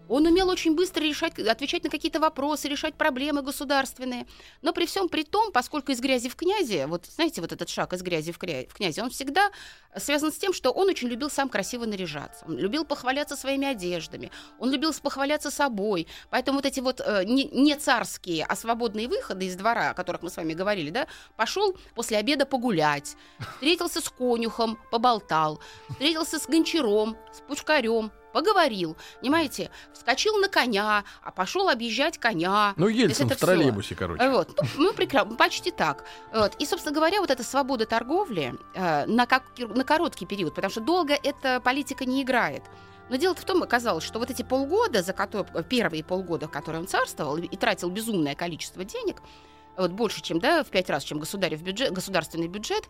Он 0.09 0.27
умел 0.27 0.49
очень 0.49 0.75
быстро 0.75 1.03
решать, 1.03 1.39
отвечать 1.39 1.85
на 1.85 1.91
какие-то 1.91 2.21
вопросы, 2.21 2.69
решать 2.69 2.95
проблемы 2.95 3.43
государственные. 3.43 4.27
Но 4.63 4.73
при 4.73 4.87
всем 4.87 5.09
при 5.09 5.25
том, 5.25 5.53
поскольку 5.53 5.93
из 5.93 6.01
грязи 6.01 6.29
в 6.29 6.37
князи, 6.37 6.85
вот 6.87 7.07
знаете, 7.07 7.41
вот 7.41 7.53
этот 7.53 7.69
шаг 7.69 7.93
из 7.93 8.03
грязи 8.03 8.33
в, 8.33 8.39
кря... 8.39 8.67
в 8.69 8.75
князи, 8.75 9.01
он 9.01 9.11
всегда 9.11 9.51
связан 9.97 10.33
с 10.33 10.37
тем, 10.37 10.53
что 10.53 10.71
он 10.71 10.89
очень 10.89 11.09
любил 11.09 11.31
сам 11.31 11.49
красиво 11.49 11.87
наряжаться. 11.87 12.45
Он 12.47 12.59
любил 12.59 12.85
похваляться 12.85 13.37
своими 13.37 13.67
одеждами, 13.67 14.31
он 14.59 14.71
любил 14.71 14.93
похваляться 15.03 15.51
собой. 15.51 16.07
Поэтому 16.31 16.59
вот 16.59 16.67
эти 16.67 16.81
вот 16.81 17.01
э, 17.01 17.25
не, 17.25 17.45
не 17.45 17.77
царские, 17.77 18.45
а 18.45 18.57
свободные 18.57 19.09
выходы 19.09 19.47
из 19.47 19.57
двора, 19.57 19.91
о 19.91 19.95
которых 19.95 20.23
мы 20.23 20.31
с 20.31 20.37
вами 20.37 20.53
говорили, 20.53 20.91
да, 20.91 21.07
пошел 21.37 21.77
после 21.95 22.19
обеда 22.19 22.47
погулять, 22.47 23.17
встретился 23.55 24.01
с 24.01 24.09
конюхом, 24.09 24.79
поболтал, 24.91 25.61
встретился 25.91 26.39
с 26.39 26.47
гончаром, 26.47 27.17
с 27.33 27.41
пучкарем, 27.41 28.13
поговорил, 28.35 28.97
понимаете, 29.21 29.71
вскочил 29.93 30.37
на 30.38 30.49
коня, 30.49 31.05
а 31.23 31.31
пошел 31.31 31.69
объезжать 31.69 32.19
коня. 32.19 32.75
Ну, 32.76 32.88
Ельцин 32.88 33.29
в 33.29 33.37
троллейбусе, 33.37 33.95
короче. 33.95 34.29
Вот, 34.29 34.61
ну, 34.76 34.88
мы 34.88 34.91
прекра- 34.91 35.37
почти 35.37 35.71
так. 35.71 36.05
Вот. 36.33 36.57
И, 36.59 36.67
собственно 36.67 36.95
говоря, 36.95 37.21
вот 37.21 37.31
эта 37.31 37.45
свобода 37.45 37.87
торговли 37.87 38.55
э, 38.75 39.07
на, 39.07 39.26
как- 39.26 39.57
на 39.59 39.85
короткий 39.85 40.26
период, 40.26 40.55
потому 40.55 40.71
что 40.71 40.81
долго 40.81 41.14
эта 41.14 41.61
политика 41.61 42.05
не 42.05 42.23
играет. 42.23 42.64
Но 43.09 43.17
дело 43.17 43.35
в 43.37 43.45
том, 43.45 43.62
оказалось, 43.62 44.03
что 44.03 44.19
вот 44.19 44.31
эти 44.31 44.43
полгода, 44.43 45.03
за 45.03 45.12
которые, 45.12 45.47
первые 45.62 46.03
полгода, 46.03 46.49
в 46.49 46.50
которые 46.50 46.81
он 46.81 46.88
царствовал 46.88 47.37
и 47.37 47.57
тратил 47.57 47.88
безумное 47.88 48.35
количество 48.35 48.83
денег, 48.83 49.23
вот 49.76 49.93
больше, 49.93 50.23
чем, 50.23 50.41
да, 50.41 50.64
в 50.64 50.69
пять 50.69 50.91
раз, 50.91 51.05
чем 51.05 51.21
государев 51.21 51.62
бюджет, 51.62 51.93
государственный 51.93 52.49
бюджет, 52.49 52.85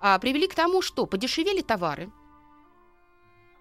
а, 0.00 0.18
привели 0.20 0.46
к 0.46 0.54
тому, 0.54 0.82
что 0.82 1.06
подешевели 1.06 1.62
товары, 1.62 2.12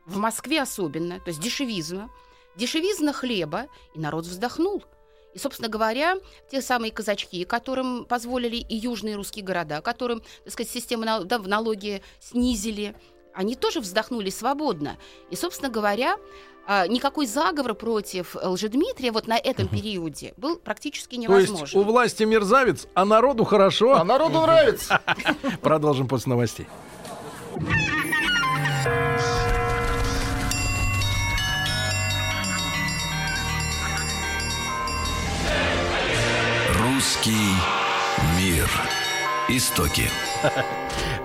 в 0.05 0.17
Москве 0.17 0.61
особенно, 0.61 1.19
то 1.19 1.29
есть 1.29 1.39
дешевизна, 1.39 2.09
дешевизна 2.55 3.13
хлеба, 3.13 3.67
и 3.93 3.99
народ 3.99 4.25
вздохнул. 4.25 4.83
И, 5.33 5.39
собственно 5.39 5.69
говоря, 5.69 6.15
те 6.51 6.61
самые 6.61 6.91
казачки, 6.91 7.43
которым 7.43 8.05
позволили 8.05 8.57
и 8.57 8.75
южные 8.75 9.15
русские 9.15 9.43
города, 9.43 9.81
которым, 9.81 10.21
так 10.43 10.53
сказать, 10.53 10.71
систему 10.71 11.05
да, 11.23 11.39
в 11.39 11.47
налоги 11.47 12.03
снизили, 12.19 12.95
они 13.33 13.55
тоже 13.55 13.79
вздохнули 13.79 14.29
свободно. 14.29 14.97
И, 15.31 15.35
собственно 15.35 15.71
говоря, 15.71 16.17
а, 16.67 16.87
никакой 16.87 17.25
заговор 17.25 17.73
против 17.73 18.35
Лжедмитрия 18.35 19.11
вот 19.11 19.27
на 19.27 19.37
этом 19.37 19.67
периоде 19.67 20.33
был 20.37 20.57
практически 20.57 21.15
То 21.15 21.37
есть 21.37 21.49
невозможен. 21.49 21.79
у 21.79 21.83
власти 21.83 22.23
мерзавец, 22.23 22.87
а 22.93 23.03
народу 23.03 23.43
хорошо. 23.43 23.95
А 23.95 24.03
народу 24.03 24.41
нравится. 24.41 25.01
Продолжим 25.61 26.07
после 26.07 26.29
новостей. 26.29 26.67
Русский 37.23 37.55
мир. 38.37 38.69
Истоки. 39.47 40.03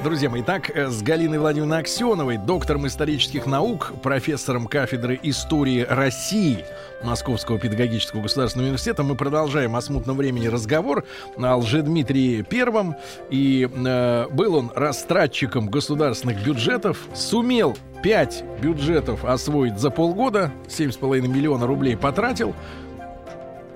Друзья 0.05 0.31
мои, 0.31 0.43
итак, 0.43 0.71
э, 0.71 0.88
с 0.88 1.02
Галиной 1.02 1.40
Владимировной 1.40 1.81
Аксеновой, 1.81 2.37
доктором 2.37 2.87
исторических 2.87 3.47
наук, 3.47 3.93
профессором 4.00 4.69
кафедры 4.69 5.19
истории 5.25 5.85
России 5.88 6.64
Московского 7.02 7.59
педагогического 7.59 8.23
государственного 8.23 8.67
университета, 8.67 9.02
мы 9.02 9.17
продолжаем 9.17 9.75
о 9.75 9.81
смутном 9.81 10.17
времени 10.17 10.47
разговор 10.47 11.05
о 11.37 11.57
Лжедмитрии 11.57 12.43
Первом. 12.43 12.95
И 13.31 13.69
э, 13.69 14.26
был 14.31 14.55
он 14.55 14.71
растратчиком 14.76 15.69
государственных 15.69 16.45
бюджетов, 16.45 16.99
сумел 17.12 17.76
пять 18.05 18.45
бюджетов 18.61 19.25
освоить 19.25 19.78
за 19.78 19.90
полгода, 19.90 20.52
7,5 20.69 21.26
миллиона 21.26 21.67
рублей 21.67 21.97
потратил. 21.97 22.55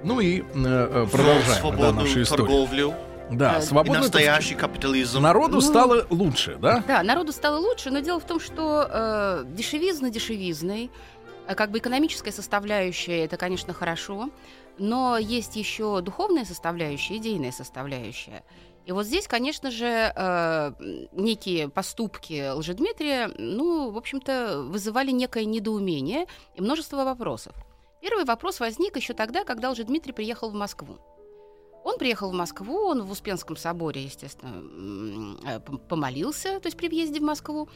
Ну 0.05 0.21
и 0.21 0.41
э, 0.41 0.45
э, 0.45 1.07
продолжаем 1.11 1.47
да, 1.47 1.55
свободную 1.55 1.95
нашу 1.95 2.23
историю. 2.23 2.47
торговлю 2.47 2.95
Да, 3.31 3.57
Э, 3.57 3.59
и 3.61 3.63
свободную 3.63 4.03
настоящий 4.03 4.55
капитализм. 4.55 5.21
Народу 5.21 5.55
Ну, 5.55 5.61
стало 5.61 6.07
лучше, 6.11 6.57
да? 6.61 6.83
Да, 6.87 7.03
народу 7.03 7.33
стало 7.33 7.59
лучше, 7.59 7.91
но 7.91 8.01
дело 8.01 8.21
в 8.21 8.27
том, 8.27 8.41
что 8.41 8.87
э, 8.91 9.45
дешевизна 9.47 10.11
дешевизной, 10.11 10.91
э, 11.47 11.55
как 11.55 11.71
бы 11.71 11.79
экономическая 11.79 12.33
составляющая, 12.33 13.25
это, 13.25 13.37
конечно, 13.37 13.73
хорошо, 13.73 14.31
но 14.79 15.19
есть 15.19 15.57
еще 15.57 16.01
духовная 16.01 16.45
составляющая, 16.45 17.17
идейная 17.17 17.53
составляющая. 17.53 18.43
И 18.85 18.91
вот 18.91 19.07
здесь, 19.07 19.29
конечно 19.29 19.71
же, 19.71 20.13
э, 20.15 20.73
некие 21.13 21.69
поступки 21.69 22.51
Лжедмитрия, 22.53 23.31
ну, 23.39 23.91
в 23.91 23.97
общем-то, 23.97 24.65
вызывали 24.67 25.13
некое 25.13 25.45
недоумение 25.45 26.27
и 26.57 26.61
множество 26.61 27.05
вопросов. 27.05 27.55
Первый 28.03 28.25
вопрос 28.25 28.59
возник 28.59 28.97
еще 28.97 29.15
тогда, 29.15 29.45
когда 29.45 29.71
Лжедмитрий 29.71 30.13
приехал 30.13 30.51
в 30.51 30.55
Москву. 30.55 30.99
Он 31.85 31.99
приехал 31.99 32.31
в 32.31 32.35
Москву, 32.35 32.75
он 32.75 33.03
в 33.03 33.11
Успенском 33.11 33.57
соборе, 33.57 34.03
естественно, 34.03 35.37
э, 35.45 35.59
пом- 35.61 35.79
помолился, 35.79 36.59
то 36.61 36.67
есть 36.67 36.77
при 36.77 36.89
въезде 36.89 37.21
в 37.21 37.23
Москву, 37.23 37.69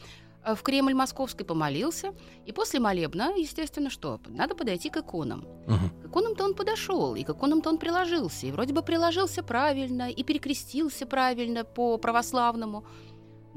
э, 0.45 0.53
в 0.55 0.61
Кремль 0.63 0.93
московский 0.93 1.45
помолился. 1.45 2.13
И 2.45 2.51
после 2.51 2.79
молебна, 2.81 3.33
естественно, 3.37 3.89
что? 3.89 4.19
Надо 4.27 4.53
подойти 4.53 4.89
к 4.89 4.97
иконам. 4.97 5.45
Мгм. 5.65 5.89
К 6.01 6.05
иконам-то 6.07 6.43
он 6.43 6.55
подошел, 6.55 7.15
и 7.15 7.23
к 7.23 7.29
иконам-то 7.29 7.69
он 7.69 7.77
приложился. 7.77 8.47
И 8.47 8.51
вроде 8.51 8.73
бы 8.73 8.81
приложился 8.81 9.43
правильно, 9.43 10.09
и 10.09 10.23
перекрестился 10.23 11.05
правильно 11.05 11.63
по 11.63 11.97
православному. 11.97 12.85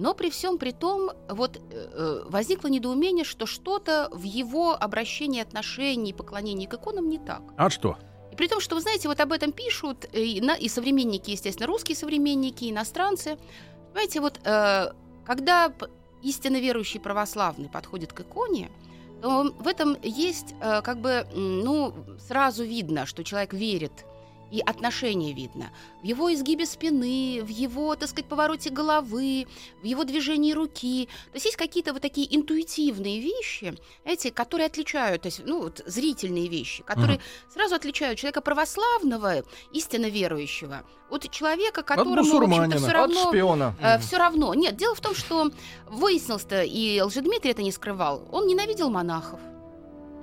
Но 0.00 0.14
при 0.14 0.30
всем 0.30 0.56
при 0.56 0.70
том, 0.70 1.10
вот 1.28 1.56
э, 1.56 1.60
э, 1.70 2.22
возникло 2.24 2.68
недоумение, 2.68 3.22
что 3.24 3.44
что-то 3.44 4.08
в 4.12 4.22
его 4.22 4.72
обращении, 4.72 5.42
отношении, 5.42 6.14
поклонении 6.14 6.64
к 6.64 6.72
иконам 6.72 7.08
не 7.10 7.18
так. 7.18 7.42
А 7.58 7.68
что? 7.68 7.98
И 8.32 8.36
при 8.36 8.48
том, 8.48 8.60
что, 8.60 8.76
вы 8.76 8.80
знаете, 8.80 9.08
вот 9.08 9.20
об 9.20 9.30
этом 9.30 9.52
пишут 9.52 10.06
и, 10.14 10.40
на- 10.40 10.54
и 10.54 10.68
современники, 10.68 11.32
естественно, 11.32 11.66
русские 11.66 11.96
современники, 11.96 12.64
и 12.64 12.70
иностранцы. 12.70 13.36
Понимаете, 13.92 14.20
вот 14.20 14.40
э, 14.42 14.92
когда 15.26 15.70
истинно 16.22 16.60
верующий 16.60 16.98
православный 16.98 17.68
подходит 17.68 18.14
к 18.14 18.20
иконе, 18.20 18.70
то 19.20 19.54
в 19.58 19.68
этом 19.68 19.98
есть 20.02 20.54
э, 20.62 20.80
как 20.80 20.98
бы, 21.02 21.26
ну, 21.34 21.92
сразу 22.26 22.64
видно, 22.64 23.04
что 23.04 23.22
человек 23.22 23.52
верит, 23.52 23.92
и 24.50 24.60
отношение 24.60 25.32
видно. 25.32 25.70
В 26.02 26.04
его 26.04 26.32
изгибе 26.32 26.66
спины, 26.66 27.40
в 27.42 27.48
его, 27.48 27.94
так 27.94 28.08
сказать, 28.08 28.28
повороте 28.28 28.70
головы, 28.70 29.46
в 29.82 29.84
его 29.84 30.04
движении 30.04 30.52
руки. 30.52 31.08
То 31.30 31.36
есть 31.36 31.46
есть 31.46 31.56
какие-то 31.56 31.92
вот 31.92 32.02
такие 32.02 32.34
интуитивные 32.34 33.20
вещи, 33.20 33.74
эти, 34.04 34.30
которые 34.30 34.66
отличают, 34.66 35.22
то 35.22 35.26
есть, 35.26 35.42
ну, 35.44 35.62
вот 35.62 35.82
зрительные 35.86 36.48
вещи, 36.48 36.82
которые 36.82 37.20
сразу 37.52 37.74
отличают 37.74 38.18
человека 38.18 38.40
православного, 38.40 39.44
истинно 39.72 40.06
верующего, 40.06 40.82
от 41.10 41.30
человека, 41.30 41.82
которому, 41.82 42.20
общем-то, 42.20 42.38
мусульманина. 42.38 42.76
все 42.76 42.86
От 42.86 42.92
равно... 42.92 43.28
шпиона. 43.28 43.98
все 44.00 44.16
равно. 44.16 44.54
Нет, 44.54 44.76
дело 44.76 44.94
в 44.94 45.00
том, 45.00 45.14
что 45.14 45.50
выяснилось-то, 45.88 46.62
и 46.62 47.00
Лжедмитрий 47.00 47.50
это 47.50 47.62
не 47.62 47.72
скрывал, 47.72 48.28
он 48.32 48.46
ненавидел 48.46 48.90
монахов, 48.90 49.40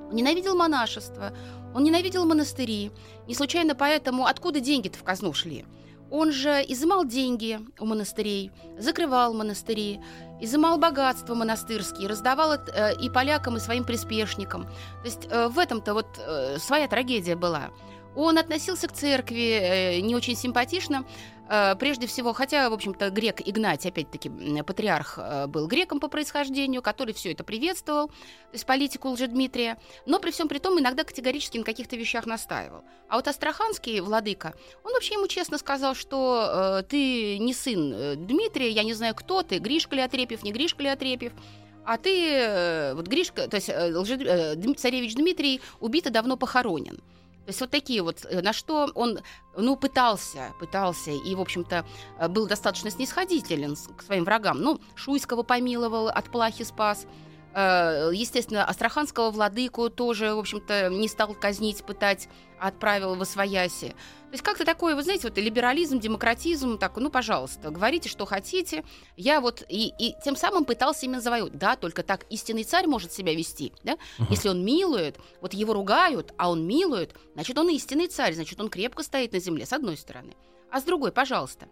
он 0.09 0.15
ненавидел 0.15 0.55
монашество, 0.55 1.33
он 1.77 1.83
ненавидел 1.83 2.25
монастыри. 2.25 2.91
Не 3.27 3.35
случайно 3.35 3.75
поэтому 3.75 4.25
откуда 4.25 4.59
деньги-то 4.59 4.97
в 4.97 5.03
казну 5.03 5.31
шли? 5.35 5.63
Он 6.09 6.31
же 6.31 6.65
изымал 6.67 7.05
деньги 7.05 7.59
у 7.79 7.85
монастырей, 7.85 8.49
закрывал 8.79 9.35
монастыри, 9.35 9.99
изымал 10.41 10.79
богатства 10.79 11.35
монастырские, 11.35 12.07
раздавал 12.07 12.53
это, 12.53 12.71
э, 12.71 12.99
и 12.99 13.11
полякам, 13.11 13.57
и 13.57 13.59
своим 13.59 13.83
приспешникам. 13.83 14.63
То 14.63 15.05
есть 15.05 15.27
э, 15.29 15.49
в 15.49 15.59
этом-то 15.59 15.93
вот 15.93 16.07
э, 16.17 16.57
своя 16.57 16.87
трагедия 16.87 17.35
была. 17.35 17.69
Он 18.15 18.39
относился 18.39 18.87
к 18.87 18.93
церкви 18.93 19.99
не 20.01 20.15
очень 20.15 20.35
симпатично, 20.35 21.05
прежде 21.79 22.07
всего, 22.07 22.33
хотя, 22.33 22.69
в 22.69 22.73
общем-то, 22.73 23.09
грек 23.09 23.41
Игнатий, 23.45 23.89
опять-таки, 23.89 24.29
патриарх 24.63 25.17
э, 25.17 25.47
был 25.47 25.67
греком 25.67 25.99
по 25.99 26.07
происхождению, 26.07 26.81
который 26.81 27.13
все 27.13 27.31
это 27.31 27.43
приветствовал, 27.43 28.07
то 28.07 28.53
есть 28.53 28.65
политику 28.65 29.09
Лжедмитрия, 29.09 29.77
но 30.05 30.19
при 30.19 30.31
всем 30.31 30.47
при 30.47 30.59
том 30.59 30.79
иногда 30.79 31.03
категорически 31.03 31.57
на 31.57 31.63
каких-то 31.63 31.95
вещах 31.95 32.25
настаивал. 32.25 32.83
А 33.09 33.15
вот 33.15 33.27
Астраханский 33.27 33.99
владыка, 33.99 34.53
он 34.83 34.93
вообще 34.93 35.13
ему 35.15 35.27
честно 35.27 35.57
сказал, 35.57 35.95
что 35.95 36.79
э, 36.79 36.83
ты 36.83 37.37
не 37.37 37.53
сын 37.53 37.93
э, 37.93 38.15
Дмитрия, 38.15 38.69
я 38.69 38.83
не 38.83 38.93
знаю, 38.93 39.15
кто 39.15 39.43
ты, 39.43 39.59
Гришка 39.59 39.95
ли 39.95 40.01
Отрепьев, 40.01 40.43
не 40.43 40.51
Гришка 40.51 40.83
ли 40.83 40.89
Отрепьев, 40.89 41.33
а 41.87 41.97
ты, 41.97 42.33
э, 42.33 42.93
вот 42.95 43.07
Гришка, 43.07 43.47
то 43.47 43.55
есть 43.55 43.69
э, 43.69 43.73
э, 43.73 44.73
царевич 44.73 45.15
Дмитрий 45.15 45.61
убит 45.79 46.05
и 46.05 46.09
давно 46.09 46.35
похоронен. 46.35 46.99
То 47.47 47.51
есть 47.51 47.61
вот 47.61 47.71
такие 47.71 48.01
вот, 48.01 48.25
э, 48.25 48.41
на 48.41 48.51
что 48.51 48.91
он, 48.93 49.19
ну, 49.55 49.77
пытался, 49.77 50.53
пытался, 50.59 51.11
и, 51.11 51.33
в 51.33 51.39
общем-то, 51.39 51.85
э, 52.19 52.27
был 52.27 52.45
достаточно 52.45 52.91
снисходителен 52.91 53.77
к 53.95 54.01
своим 54.01 54.25
врагам. 54.25 54.59
Ну, 54.59 54.81
Шуйского 54.95 55.43
помиловал, 55.43 56.09
от 56.09 56.29
плахи 56.29 56.65
спас. 56.65 57.07
Э, 57.57 58.11
Естественно, 58.13 58.63
Астраханского 58.63 59.31
владыку 59.31 59.89
тоже, 59.89 60.35
в 60.35 60.39
общем-то, 60.39 60.89
не 60.89 61.07
стал 61.07 61.33
казнить, 61.33 61.83
пытать, 61.83 62.29
а 62.59 62.67
отправил 62.67 63.15
в 63.15 63.21
Освояси. 63.21 63.89
То 63.89 64.33
есть 64.33 64.43
как-то 64.43 64.63
такое, 64.63 64.95
вы 64.95 65.01
знаете, 65.01 65.27
вот 65.27 65.37
либерализм, 65.39 65.99
демократизм, 65.99 66.77
так, 66.77 66.95
ну, 66.97 67.09
пожалуйста, 67.09 67.71
говорите, 67.71 68.09
что 68.09 68.25
хотите. 68.25 68.83
Я 69.15 69.41
вот, 69.41 69.63
и, 69.69 69.91
и 69.97 70.13
тем 70.23 70.35
самым 70.35 70.65
пытался 70.65 71.07
именно 71.07 71.19
завоевать. 71.19 71.57
Да, 71.57 71.75
только 71.75 72.03
так 72.03 72.27
истинный 72.29 72.63
царь 72.63 72.85
может 72.85 73.11
себя 73.11 73.33
вести, 73.33 73.73
да? 73.83 73.97
Если 74.29 74.49
он 74.49 74.63
милует, 74.63 75.17
вот 75.41 75.55
его 75.55 75.73
ругают, 75.73 76.33
а 76.37 76.51
он 76.51 76.67
милует, 76.67 77.15
значит, 77.33 77.57
он 77.57 77.69
истинный 77.69 78.07
царь, 78.07 78.35
значит, 78.35 78.61
он 78.61 78.69
крепко 78.69 79.01
стоит 79.01 79.33
на 79.33 79.39
земле, 79.39 79.65
с 79.65 79.73
одной 79.73 79.97
стороны. 79.97 80.35
А 80.69 80.79
с 80.79 80.83
другой, 80.83 81.11
пожалуйста. 81.11 81.67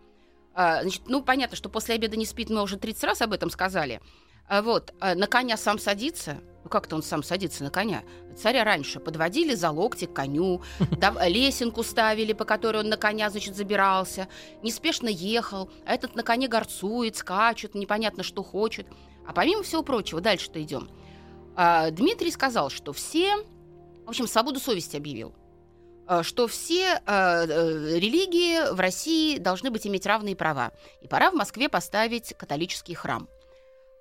А, 0.55 0.81
значит, 0.81 1.03
ну, 1.07 1.21
понятно, 1.21 1.57
что 1.57 1.69
после 1.69 1.95
обеда 1.95 2.15
не 2.15 2.25
спит, 2.25 2.49
мы 2.49 2.61
уже 2.61 2.77
30 2.77 3.03
раз 3.03 3.21
об 3.21 3.33
этом 3.33 3.49
сказали. 3.49 4.01
А 4.47 4.61
вот, 4.61 4.93
а 4.99 5.13
на 5.15 5.27
коня 5.27 5.57
сам 5.57 5.77
садится. 5.77 6.37
Ну, 6.63 6.69
как-то 6.69 6.95
он 6.95 7.03
сам 7.03 7.23
садится 7.23 7.63
на 7.63 7.69
коня. 7.69 8.03
Царя 8.37 8.63
раньше 8.63 8.99
подводили 8.99 9.53
за 9.53 9.69
локти 9.69 10.05
к 10.05 10.13
коню, 10.13 10.61
дав- 10.97 11.17
лесенку 11.27 11.83
ставили, 11.83 12.33
по 12.33 12.45
которой 12.45 12.77
он 12.77 12.89
на 12.89 12.97
коня, 12.97 13.29
значит, 13.29 13.55
забирался, 13.55 14.27
неспешно 14.63 15.09
ехал, 15.09 15.69
а 15.85 15.93
этот 15.93 16.15
на 16.15 16.23
коне 16.23 16.47
горцует, 16.47 17.17
скачет, 17.17 17.75
непонятно, 17.75 18.23
что 18.23 18.41
хочет. 18.41 18.87
А 19.27 19.33
помимо 19.33 19.61
всего 19.63 19.83
прочего, 19.83 20.21
дальше-то 20.21 20.61
идем. 20.61 20.89
Дмитрий 21.91 22.31
сказал, 22.31 22.69
что 22.69 22.93
все, 22.93 23.35
в 24.05 24.09
общем, 24.09 24.27
свободу 24.27 24.59
совести 24.59 24.97
объявил, 24.97 25.33
что 26.23 26.47
все 26.47 27.01
а, 27.05 27.45
э, 27.45 27.99
религии 27.99 28.71
в 28.73 28.79
России 28.79 29.37
должны 29.37 29.71
быть 29.71 29.87
иметь 29.87 30.05
равные 30.05 30.35
права. 30.35 30.71
И 31.01 31.07
пора 31.07 31.31
в 31.31 31.33
Москве 31.33 31.69
поставить 31.69 32.33
католический 32.37 32.95
храм. 32.95 33.27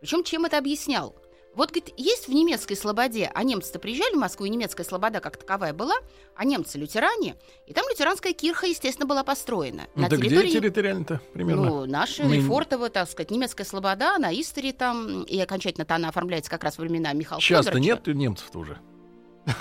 Причем 0.01 0.23
чем 0.25 0.45
это 0.45 0.59
объяснял? 0.59 1.15
Вот, 1.55 1.71
говорит, 1.71 1.95
есть 1.97 2.27
в 2.27 2.33
немецкой 2.33 2.75
слободе, 2.75 3.31
а 3.33 3.45
немцы-то 3.45 3.79
приезжали 3.79 4.15
в 4.15 4.19
Москву, 4.19 4.45
и 4.45 4.51
немецкая 4.51 4.83
слобода 4.83 5.21
как 5.21 5.37
таковая 5.37 5.73
была, 5.73 5.95
а 6.35 6.45
немцы 6.45 6.79
лютеране, 6.79 7.37
и 7.67 7.73
там 7.73 7.85
лютеранская 7.89 8.33
кирха, 8.33 8.67
естественно, 8.67 9.07
была 9.07 9.23
построена. 9.23 9.85
Ну, 9.95 10.09
так 10.09 10.19
где 10.19 10.49
территориально-то 10.49 11.21
примерно? 11.33 11.65
Ну, 11.65 11.87
наша 11.87 12.25
Мы- 12.25 12.37
Лефортово, 12.37 12.91
так 12.91 13.09
сказать, 13.09 13.31
немецкая 13.31 13.65
слобода, 13.65 14.19
на 14.19 14.33
Истере 14.33 14.73
там, 14.73 15.23
и 15.23 15.39
окончательно-то 15.39 15.95
она 15.95 16.09
оформляется 16.09 16.51
как 16.51 16.65
раз 16.65 16.77
во 16.77 16.83
времена 16.83 17.13
Михаила 17.13 17.41
Часто 17.41 17.71
Фёдоровича. 17.71 17.95
нет 17.95 18.07
немцев-то 18.17 18.59
уже. 18.59 18.81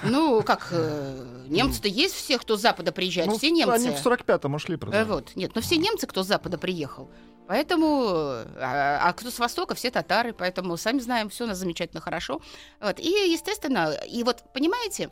Ну, 0.04 0.42
как, 0.44 0.70
э, 0.72 1.44
немцы-то 1.48 1.88
есть 1.88 2.16
все, 2.16 2.38
кто 2.38 2.56
с 2.58 2.62
Запада 2.62 2.92
приезжает, 2.92 3.30
Ну, 3.30 3.38
все 3.38 3.52
немцы. 3.52 3.74
Они 3.74 3.90
в 3.90 4.06
45-м 4.06 4.54
ушли 4.56 4.76
Э, 4.76 4.78
просто. 4.78 5.06
Вот, 5.06 5.36
нет, 5.36 5.52
но 5.56 5.62
все 5.62 5.78
немцы, 5.78 6.08
кто 6.08 6.24
с 6.24 6.28
Запада 6.28 6.58
приехал. 6.58 7.10
Поэтому, 7.48 8.06
э, 8.06 8.46
а, 8.62 9.10
а 9.10 9.14
кто 9.14 9.30
с 9.30 9.38
Востока, 9.40 9.76
все 9.76 9.92
татары, 9.92 10.32
поэтому 10.34 10.78
сами 10.78 11.00
знаем, 11.00 11.30
все 11.30 11.44
у 11.44 11.48
нас 11.48 11.58
замечательно 11.58 12.00
хорошо. 12.02 12.42
Вот, 12.80 13.00
и, 13.00 13.10
естественно, 13.32 13.94
и 14.08 14.24
вот, 14.24 14.44
понимаете, 14.54 15.10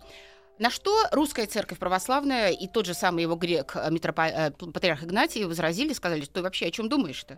на 0.57 0.69
что 0.69 0.95
русская 1.11 1.47
церковь 1.47 1.77
православная 1.79 2.51
и 2.51 2.67
тот 2.67 2.85
же 2.85 2.93
самый 2.93 3.23
его 3.23 3.35
грек, 3.35 3.73
э, 3.75 3.89
митропо- 3.89 4.29
э, 4.31 4.51
патриарх 4.51 5.03
Игнатий, 5.03 5.43
возразили, 5.43 5.91
сказали, 5.91 6.21
что 6.21 6.35
ты 6.35 6.41
вообще 6.43 6.67
о 6.67 6.71
чем 6.71 6.87
думаешь-то? 6.87 7.37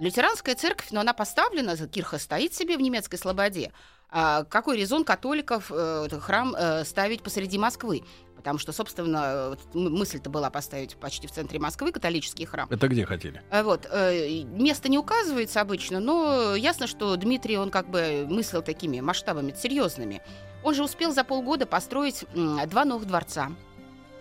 Лютеранская 0.00 0.54
церковь, 0.54 0.88
но 0.90 1.00
она 1.00 1.12
поставлена, 1.12 1.76
кирха 1.88 2.18
стоит 2.18 2.54
себе 2.54 2.76
в 2.76 2.80
немецкой 2.80 3.16
слободе. 3.16 3.72
А 4.10 4.44
какой 4.44 4.78
резон 4.78 5.04
католиков 5.04 5.70
э, 5.70 6.08
храм 6.20 6.54
э, 6.56 6.84
ставить 6.84 7.22
посреди 7.22 7.58
Москвы? 7.58 8.04
Потому 8.36 8.58
что, 8.58 8.72
собственно, 8.72 9.56
э, 9.74 9.78
мысль-то 9.78 10.30
была 10.30 10.48
поставить 10.48 10.96
почти 10.96 11.26
в 11.26 11.32
центре 11.32 11.58
Москвы 11.58 11.92
католический 11.92 12.46
храм. 12.46 12.68
Это 12.70 12.88
где 12.88 13.04
хотели? 13.04 13.42
А 13.50 13.62
Вот, 13.62 13.86
э, 13.90 14.44
место 14.44 14.88
не 14.88 14.98
указывается 14.98 15.60
обычно, 15.60 16.00
но 16.00 16.54
ясно, 16.54 16.86
что 16.86 17.16
Дмитрий, 17.16 17.58
он 17.58 17.70
как 17.70 17.90
бы 17.90 18.26
мыслил 18.28 18.62
такими 18.62 19.00
масштабами 19.00 19.52
серьезными. 19.52 20.22
Он 20.64 20.74
же 20.74 20.84
успел 20.84 21.12
за 21.12 21.22
полгода 21.22 21.66
построить 21.66 22.24
два 22.66 22.84
новых 22.84 23.06
дворца 23.06 23.50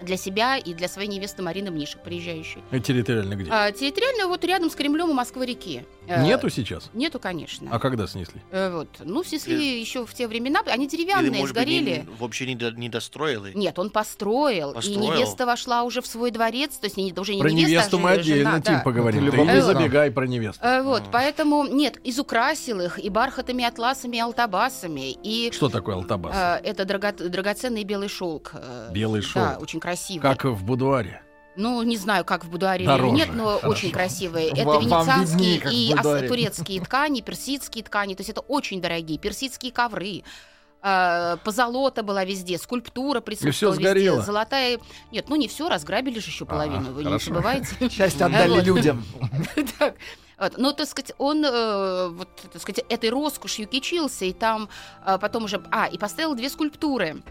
для 0.01 0.17
себя 0.17 0.57
и 0.57 0.73
для 0.73 0.87
своей 0.87 1.07
невесты 1.09 1.41
Марины 1.43 1.71
Мнишек, 1.71 2.01
приезжающей. 2.03 2.61
Это 2.71 2.83
территориально 2.83 3.35
где? 3.35 3.49
А, 3.51 3.71
территориально 3.71 4.27
вот 4.27 4.43
рядом 4.45 4.69
с 4.69 4.75
Кремлем 4.75 5.09
у 5.09 5.13
Москвы-реки. 5.13 5.83
Э, 6.07 6.23
Нету 6.23 6.49
сейчас? 6.49 6.89
Нету, 6.93 7.19
конечно. 7.19 7.67
А 7.71 7.79
когда 7.79 8.07
снесли? 8.07 8.41
Э, 8.51 8.71
вот. 8.71 8.87
Ну, 8.99 9.23
снесли 9.23 9.55
Или- 9.55 9.79
еще 9.79 10.05
в 10.05 10.13
те 10.13 10.27
времена. 10.27 10.61
Они 10.67 10.85
Или, 10.85 10.91
деревянные, 10.97 11.31
может 11.41 11.55
быть, 11.55 11.63
сгорели. 11.63 12.05
не- 12.07 12.15
вообще 12.19 12.45
не, 12.45 12.55
до- 12.55 12.71
не 12.71 12.89
достроили? 12.89 13.51
Нет, 13.55 13.77
он 13.79 13.89
построил, 13.89 14.73
Построил? 14.73 15.01
И 15.03 15.07
невеста 15.07 15.45
вошла 15.45 15.83
уже 15.83 16.01
в 16.01 16.07
свой 16.07 16.31
дворец. 16.31 16.77
То 16.77 16.85
есть 16.85 16.97
не, 16.97 17.13
уже 17.17 17.35
не 17.35 17.41
Про 17.41 17.49
невеста, 17.51 17.69
невесту 17.71 17.97
а 17.97 17.99
мы 17.99 18.13
же- 18.15 18.19
отдельно, 18.21 18.51
жена, 18.51 18.61
Тим, 18.61 18.73
да. 18.75 18.81
поговорим. 18.83 19.27
Это 19.27 19.37
Ты 19.37 19.43
не 19.43 19.61
забегай 19.61 20.11
про 20.11 20.27
невесту. 20.27 20.63
Э, 20.63 20.81
Вот, 20.81 21.01
М. 21.01 21.07
поэтому 21.11 21.65
нет, 21.67 21.99
изукрасил 22.03 22.79
их 22.81 22.99
и 23.03 23.09
бархатами, 23.09 23.63
атласами, 23.65 24.17
и 24.17 24.19
алтабасами. 24.19 25.11
И 25.23 25.51
Что 25.51 25.69
такое 25.69 25.95
алтабас? 25.95 26.33
э, 26.35 26.61
это 26.63 26.83
драго- 26.85 27.11
драгоценный 27.29 27.83
белый 27.83 28.07
шелк. 28.09 28.51
э, 28.53 28.89
Белый 28.93 29.21
Да, 29.21 29.27
шелк. 29.27 29.61
очень 29.61 29.79
красивый. 29.87 30.21
Как 30.21 30.43
в 30.43 30.63
будуаре. 30.65 31.21
Ну, 31.55 31.81
не 31.81 31.97
знаю, 31.97 32.23
как 32.25 32.45
в 32.45 32.49
будуаре 32.51 32.85
Дороже. 32.85 33.07
или 33.09 33.15
нет, 33.15 33.29
но 33.33 33.45
Хорошо. 33.57 33.67
очень 33.69 33.91
красивые. 33.91 34.49
Это 34.49 34.63
Вам- 34.65 34.87
вам 34.87 35.05
венецианские 35.05 35.57
виднее, 35.57 35.95
как 35.95 36.05
в 36.05 36.23
и 36.23 36.27
турецкие 36.27 36.81
ткани, 36.81 37.21
персидские 37.21 37.83
ткани. 37.83 38.13
То 38.13 38.21
есть 38.21 38.29
это 38.29 38.41
очень 38.41 38.79
дорогие. 38.81 39.17
Персидские 39.17 39.71
ковры. 39.71 40.23
э, 40.83 41.37
Позолота 41.43 42.03
была 42.03 42.23
везде, 42.23 42.57
скульптура 42.59 43.19
присутствовала 43.21 43.73
везде, 43.73 43.85
сгорело? 43.89 44.21
золотая... 44.21 44.79
Нет, 45.11 45.27
ну 45.29 45.35
не 45.35 45.47
все, 45.47 45.67
разграбили 45.69 46.19
же 46.19 46.27
еще 46.29 46.45
Ага, 46.45 46.51
половину, 46.53 46.91
вы 46.93 46.99
не 47.03 47.05
хорошо. 47.05 47.33
забывайте. 47.33 47.89
Часть 47.89 48.21
отдали 48.21 48.61
людям. 48.61 49.03
Вот, 50.39 50.55
но, 50.59 50.71
так 50.71 50.87
сказать, 50.87 51.13
он, 51.17 51.43
э, 51.43 52.09
вот, 52.09 52.29
так 52.53 52.61
сказать, 52.61 52.85
этой 52.89 53.09
роскошью 53.09 53.67
кичился, 53.67 54.25
и 54.25 54.33
там 54.33 54.69
э, 55.03 55.17
потом 55.19 55.45
уже... 55.45 55.63
А, 55.71 55.87
и 55.87 55.97
поставил 55.97 56.35
две 56.35 56.47
скульптуры 56.49 57.23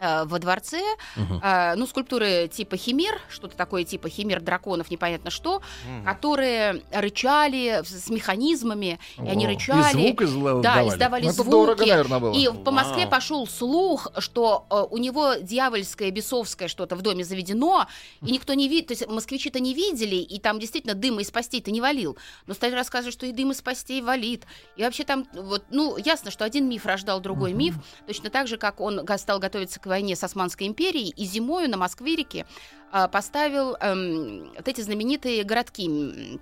во 0.00 0.38
дворце, 0.38 0.80
Мгм. 1.16 1.40
э, 1.42 1.74
ну, 1.76 1.86
скульптуры 1.86 2.48
типа 2.48 2.76
химер, 2.76 3.20
что-то 3.28 3.56
такое 3.56 3.84
типа 3.84 4.08
химер 4.08 4.40
драконов, 4.40 4.90
непонятно 4.90 5.30
что, 5.30 5.60
М. 5.88 6.04
которые 6.04 6.82
рычали 6.92 7.82
с 7.84 8.08
механизмами, 8.08 8.98
и 9.18 9.28
они 9.28 9.46
О. 9.46 9.50
И 9.50 9.54
рычали. 9.54 9.92
звук 9.92 10.22
изла- 10.22 10.60
да, 10.62 10.74
давали. 10.76 10.88
издавали 10.88 11.24
Ну, 11.26 11.32
звуки. 11.32 11.50
дорого, 11.50 11.86
наверное, 11.86 12.18
было. 12.18 12.34
И 12.34 12.48
по 12.64 12.70
Москве 12.70 13.02
Вау. 13.02 13.10
пошел 13.10 13.46
слух, 13.46 14.08
что 14.18 14.66
э, 14.70 14.84
у 14.90 14.96
него 14.98 15.34
дьявольское, 15.34 16.10
бесовское 16.10 16.68
что-то 16.68 16.96
в 16.96 17.02
доме 17.02 17.24
заведено, 17.24 17.86
и 18.24 18.30
никто 18.32 18.54
не 18.54 18.68
видит, 18.68 18.88
то 18.88 18.92
есть 18.92 19.06
москвичи-то 19.08 19.60
не 19.60 19.74
видели, 19.74 20.16
и 20.16 20.38
там 20.38 20.58
действительно 20.58 20.94
дыма 20.94 21.22
из 21.22 21.30
постей-то 21.30 21.70
не 21.70 21.80
валил. 21.80 22.16
Но 22.46 22.54
стали 22.54 22.74
рассказывать, 22.74 23.12
что 23.14 23.26
и 23.26 23.32
дым 23.32 23.50
из 23.52 23.60
постей 23.60 24.00
валит. 24.02 24.44
И 24.76 24.82
вообще 24.82 25.04
там, 25.04 25.26
вот, 25.34 25.64
ну, 25.70 25.96
ясно, 25.96 26.30
что 26.30 26.44
один 26.44 26.68
миф 26.68 26.86
рождал 26.86 27.20
другой 27.20 27.52
миф, 27.52 27.74
точно 28.06 28.30
так 28.30 28.48
же, 28.48 28.56
как 28.56 28.80
он 28.80 29.06
стал 29.18 29.38
готовиться 29.38 29.78
к 29.80 29.86
войне 29.90 30.16
с 30.16 30.24
Османской 30.24 30.66
империей, 30.66 31.10
и 31.10 31.24
зимою 31.24 31.68
на 31.68 31.76
Москве-реке 31.76 32.46
а, 32.90 33.08
поставил 33.08 33.76
эм, 33.80 34.52
вот 34.56 34.66
эти 34.66 34.80
знаменитые 34.80 35.44
городки, 35.44 36.40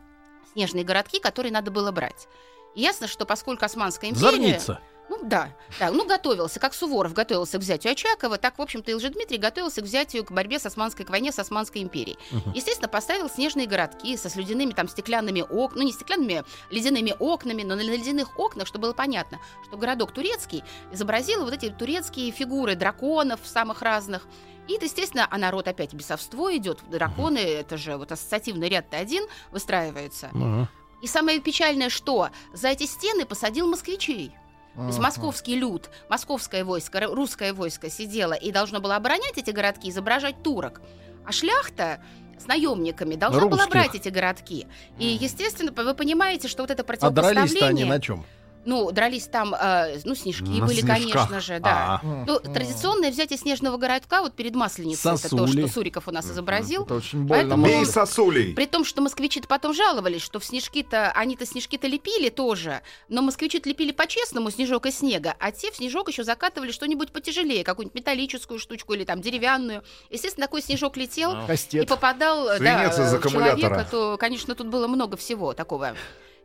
снежные 0.53 0.85
городки, 0.85 1.21
которые 1.21 1.53
надо 1.53 1.71
было 1.71 1.91
брать. 1.91 2.29
Ясно, 2.75 3.09
что 3.09 3.27
поскольку 3.27 3.65
Османская 3.65 4.11
империя... 4.11 4.31
Зорница. 4.31 4.81
Ну 5.21 5.29
да, 5.29 5.51
да, 5.81 5.91
ну 5.91 6.07
готовился, 6.07 6.61
как 6.61 6.75
Суворов 6.75 7.13
готовился 7.13 7.59
к 7.59 7.61
взятию 7.61 7.93
Очакова, 7.93 8.39
так, 8.39 8.59
в 8.59 8.63
общем-то, 8.63 8.91
и 8.91 8.95
Лжедмитрий 8.95 9.39
готовился 9.39 9.81
к 9.81 9.85
взятию, 9.85 10.25
к 10.25 10.31
борьбе 10.31 10.59
с 10.59 10.67
Османской, 10.67 11.05
к 11.05 11.11
войне 11.11 11.33
с 11.33 11.39
Османской 11.39 11.83
империей. 11.83 12.19
Мгм. 12.31 12.53
Естественно, 12.53 12.89
поставил 12.89 13.29
снежные 13.29 13.67
городки 13.67 14.17
со 14.17 14.31
слюдяными 14.31 14.73
там 14.73 14.89
стеклянными 14.89 15.41
окнами, 15.43 15.79
ну 15.79 15.83
не 15.87 15.93
стеклянными, 15.93 16.45
ледяными 16.71 17.15
окнами, 17.19 17.63
но 17.63 17.75
на 17.75 17.81
ледяных 17.81 18.39
окнах, 18.39 18.69
чтобы 18.69 18.83
было 18.83 18.93
понятно, 18.93 19.41
что 19.67 19.77
городок 19.77 20.13
турецкий 20.13 20.63
изобразил 20.93 21.45
вот 21.45 21.53
эти 21.53 21.71
турецкие 21.71 22.31
фигуры 22.31 22.77
драконов 22.77 23.41
самых 23.45 23.83
разных. 23.83 24.27
И, 24.69 24.79
естественно, 24.81 25.27
а 25.29 25.39
народ 25.39 25.67
опять 25.67 25.95
бесовство 25.95 26.55
идет. 26.57 26.81
Драконы, 26.91 27.39
это 27.39 27.77
же 27.77 27.97
вот 27.97 28.13
ассоциативный 28.13 28.69
ряд-то 28.69 28.99
один 28.99 29.25
выстраивается. 29.51 30.31
Ага. 30.33 30.69
И 31.01 31.07
самое 31.07 31.41
печальное, 31.41 31.89
что 31.89 32.29
за 32.53 32.69
эти 32.69 32.85
стены 32.85 33.25
посадил 33.25 33.69
москвичей. 33.69 34.33
То 34.79 34.87
есть 34.87 34.99
московский 35.01 35.57
люд, 35.57 35.91
московское 36.09 36.65
войско, 36.65 37.01
русское 37.01 37.53
войско 37.53 37.91
сидело 37.91 38.35
и 38.35 38.53
должно 38.53 38.81
было 38.81 38.95
оборонять 38.95 39.37
эти 39.37 39.51
городки, 39.51 39.91
изображать 39.91 40.43
турок. 40.45 40.81
А 41.27 41.33
шляхта 41.33 42.01
с 42.39 42.47
наемниками 42.47 43.17
должна 43.17 43.41
была 43.47 43.65
Русских. 43.65 43.71
брать 43.71 43.95
эти 43.97 44.09
городки. 44.09 44.69
И, 44.99 45.07
естественно, 45.07 45.73
вы 45.73 45.95
понимаете, 45.95 46.47
что 46.47 46.63
вот 46.63 46.71
это 46.71 46.83
А 46.83 46.85
противопоставление... 46.85 47.35
дрались-то 47.35 47.67
они 47.67 47.85
на 47.85 48.01
чем? 48.01 48.25
Ну, 48.65 48.91
дрались 48.93 49.27
там, 49.27 49.55
э, 49.55 50.01
ну, 50.05 50.15
снежки 50.15 50.43
На 50.43 50.67
были, 50.67 50.81
снежках. 50.81 51.03
конечно 51.19 51.41
же, 51.41 51.59
да. 51.59 52.01
А, 52.03 52.25
Ну, 52.27 52.39
традиционное 52.41 53.11
взятие 53.11 53.39
снежного 53.39 53.79
городка 53.79 54.21
вот 54.21 54.35
перед 54.35 54.55
Масленицей, 54.55 55.13
это 55.13 55.23
то, 55.23 55.29
Сосули. 55.47 55.63
что 55.65 55.73
Суриков 55.73 56.09
у 56.09 56.11
нас 56.11 56.27
изобразил. 56.27 56.83
Это 56.85 56.95
очень 56.97 57.25
больно. 57.25 57.57
Поэтому- 57.57 57.67
Бей 57.67 57.87
сосулей. 57.87 58.53
При 58.55 58.67
том, 58.67 58.85
что 58.85 59.01
москвичи 59.01 59.41
потом 59.49 59.73
жаловались, 59.73 60.21
что 60.23 60.39
в 60.41 60.45
снежки-то, 60.45 61.13
они-то 61.13 61.47
снежки-то 61.47 61.87
лепили 61.87 62.29
тоже, 62.29 62.83
но 63.09 63.23
москвичи 63.23 63.63
лепили 63.65 63.93
по-честному 63.93 64.51
снежок 64.51 64.85
из 64.87 64.99
снега, 64.99 65.35
а 65.39 65.51
те 65.53 65.71
в 65.71 65.77
снежок 65.77 66.09
еще 66.09 66.25
закатывали 66.25 66.71
что-нибудь 66.73 67.11
потяжелее, 67.13 67.65
какую-нибудь 67.65 67.95
металлическую 67.95 68.59
штучку 68.59 68.93
или 68.95 69.05
там 69.05 69.23
деревянную. 69.23 69.83
Естественно, 70.11 70.47
такой 70.47 70.61
снежок 70.61 70.97
летел 70.97 71.33
А. 71.33 71.45
и 71.45 71.47
Кастет. 71.47 71.89
попадал 71.89 72.49
э, 72.49 72.59
Свинец 72.59 72.97
да, 72.97 73.05
из 73.07 73.15
аккумулятора. 73.15 73.61
человека, 73.61 73.89
то, 73.91 74.17
конечно, 74.19 74.55
тут 74.55 74.67
было 74.67 74.87
много 74.89 75.17
всего 75.17 75.55
такого 75.55 75.95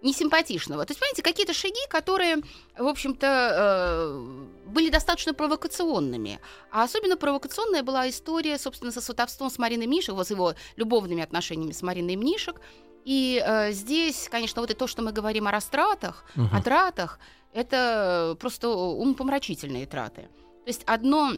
несимпатичного. 0.04 0.86
То 0.86 0.92
есть, 0.92 1.00
понимаете, 1.00 1.24
какие-то 1.24 1.54
шаги, 1.54 1.80
которые, 1.90 2.38
в 2.78 2.88
общем-то, 2.88 3.28
э, 3.28 4.68
были 4.68 4.90
достаточно 4.90 5.34
провокационными. 5.34 6.40
А 6.72 6.84
особенно 6.84 7.18
провокационная 7.18 7.84
была 7.84 8.10
история, 8.10 8.58
собственно, 8.58 8.92
со 8.92 9.02
сватовством 9.02 9.50
с 9.50 9.58
Мариной 9.58 9.88
Мнишек, 9.88 10.16
вот 10.16 10.28
с 10.28 10.32
его 10.32 10.54
любовными 10.76 11.24
отношениями 11.24 11.72
с 11.72 11.82
Мариной 11.82 12.16
Мнишек. 12.18 12.62
И 13.06 13.44
э, 13.46 13.72
здесь, 13.72 14.28
конечно, 14.30 14.62
вот 14.62 14.72
и 14.72 14.74
то, 14.74 14.88
что 14.88 15.02
мы 15.02 15.12
говорим 15.12 15.48
о 15.48 15.52
растратах, 15.52 16.26
Мгм. 16.36 16.56
о 16.56 16.62
тратах, 16.62 17.20
это 17.54 18.36
просто 18.40 18.70
умопомрачительные 18.70 19.86
траты. 19.86 20.22
То 20.64 20.68
есть 20.68 20.84
одно 20.86 21.34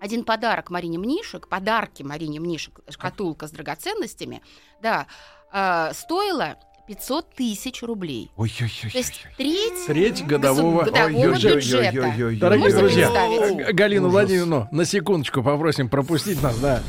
один 0.00 0.24
подарок 0.24 0.70
Марине 0.70 0.98
Мнишек, 0.98 1.48
подарки 1.48 2.02
Марине 2.02 2.40
Мнишек, 2.40 2.80
шкатулка 2.88 3.46
с 3.46 3.50
драгоценностями, 3.50 4.40
да, 4.82 5.06
э, 5.52 5.92
стоила 5.94 6.56
500 6.90 7.30
тысяч 7.36 7.82
рублей. 7.84 8.32
То 8.36 8.44
есть 8.44 8.60
Ой-ой-ой. 8.60 9.34
треть 9.36 9.86
Треть 9.86 10.26
годового 10.26 10.82
годового 10.86 11.34
бюджета. 11.34 12.14
Дорогие 12.40 12.72
друзья, 12.74 13.08
представить? 13.10 13.74
Галину 13.76 14.08
Ужас. 14.08 14.12
Владимировну 14.12 14.68
на 14.72 14.84
секундочку 14.84 15.44
попросим 15.44 15.88
пропустить 15.88 16.42
нас, 16.42 16.58
да. 16.58 16.82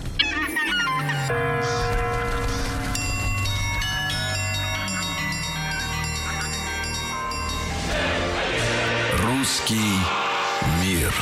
Русский 9.24 9.76
Мир. 10.82 11.14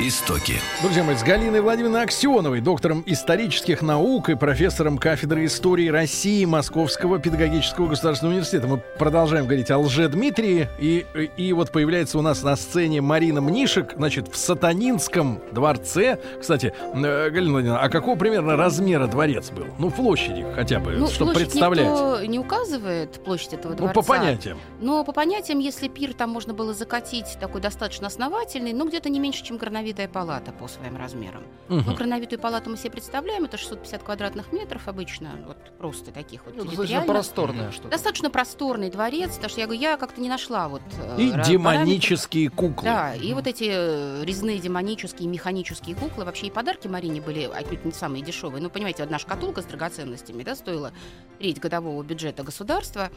Истоки. 0.00 0.54
Друзья 0.80 1.02
мои, 1.02 1.16
с 1.16 1.24
Галиной 1.24 1.60
Владимировной 1.60 2.04
Аксеновой, 2.04 2.60
доктором 2.60 3.02
исторических 3.04 3.82
наук 3.82 4.28
и 4.28 4.36
профессором 4.36 4.96
кафедры 4.96 5.44
истории 5.46 5.88
России 5.88 6.44
Московского 6.44 7.18
педагогического 7.18 7.88
государственного 7.88 8.34
университета. 8.34 8.68
Мы 8.68 8.76
продолжаем 8.78 9.46
говорить 9.46 9.72
о 9.72 9.78
лже-Дмитрии. 9.78 10.68
И, 10.78 11.04
и 11.36 11.52
вот 11.52 11.72
появляется 11.72 12.16
у 12.16 12.22
нас 12.22 12.44
на 12.44 12.54
сцене 12.54 13.00
Марина 13.00 13.40
Мнишек, 13.40 13.94
значит, 13.96 14.28
в 14.32 14.36
Сатанинском 14.36 15.40
дворце. 15.50 16.20
Кстати, 16.40 16.72
э, 16.94 17.30
Галина 17.30 17.50
Владимировна, 17.54 17.80
а 17.82 17.88
какого 17.88 18.16
примерно 18.16 18.54
размера 18.56 19.08
дворец 19.08 19.50
был? 19.50 19.66
Ну, 19.80 19.90
площади 19.90 20.46
хотя 20.54 20.78
бы, 20.78 20.92
Ну, 20.92 21.08
чтобы 21.08 21.34
представлять. 21.34 21.86
никто 21.88 22.24
не 22.24 22.38
указывает 22.38 23.10
площадь 23.24 23.54
этого 23.54 23.72
Ну, 23.72 23.78
дворца. 23.78 23.94
по 23.94 24.02
понятиям. 24.02 24.58
Но 24.80 25.02
по 25.02 25.10
понятиям, 25.10 25.58
если 25.58 25.88
пир 25.88 26.14
там 26.14 26.30
можно 26.30 26.54
было 26.54 26.72
закатить 26.72 27.36
такой 27.40 27.60
достаточно 27.60 28.06
основательный, 28.06 28.72
ну, 28.72 28.86
где-то 28.86 29.08
не 29.10 29.18
меньше, 29.18 29.42
чем 29.42 29.58
грановитая 29.88 30.08
палата 30.08 30.52
по 30.52 30.68
своим 30.68 30.96
размерам. 30.96 31.42
Мгм. 31.68 31.84
Ну, 31.86 31.94
грановитую 31.94 32.38
палату 32.38 32.68
мы 32.70 32.76
себе 32.76 32.90
представляем, 32.90 33.44
это 33.44 33.56
650 33.56 34.02
квадратных 34.02 34.52
метров 34.52 34.86
обычно, 34.86 35.30
вот 35.46 35.56
просто 35.78 36.10
таких 36.12 36.44
вот 36.44 36.56
Ну, 36.56 36.64
достаточно 36.64 37.02
просторное 37.02 37.70
что-то. 37.72 37.88
Достаточно 37.88 38.30
просторный 38.30 38.90
дворец, 38.90 39.30
потому 39.34 39.48
что 39.50 39.60
я 39.60 39.66
говорю, 39.66 39.80
я 39.80 39.96
как-то 39.96 40.20
не 40.20 40.28
нашла 40.28 40.68
вот... 40.68 40.82
э, 41.02 41.16
И 41.20 41.30
ра- 41.30 41.44
демонические 41.46 42.50
параметров. 42.50 42.76
куклы. 42.76 42.84
Да, 42.90 43.14
и 43.14 43.32
вот 43.34 43.46
эти 43.46 43.64
э, 43.70 44.24
резные 44.24 44.58
демонические, 44.58 45.28
механические 45.28 45.96
куклы, 45.96 46.24
вообще 46.24 46.46
и 46.46 46.50
подарки 46.50 46.86
Марине 46.88 47.20
были 47.20 47.44
отнюдь 47.52 47.84
не 47.84 47.92
самые 47.92 48.22
дешевые. 48.22 48.62
Ну, 48.62 48.68
понимаете, 48.70 49.02
одна 49.02 49.18
шкатулка 49.18 49.62
с 49.62 49.64
драгоценностями, 49.64 50.42
да, 50.42 50.54
стоила 50.54 50.92
треть 51.38 51.60
годового 51.60 52.02
бюджета 52.02 52.42
государства. 52.42 53.10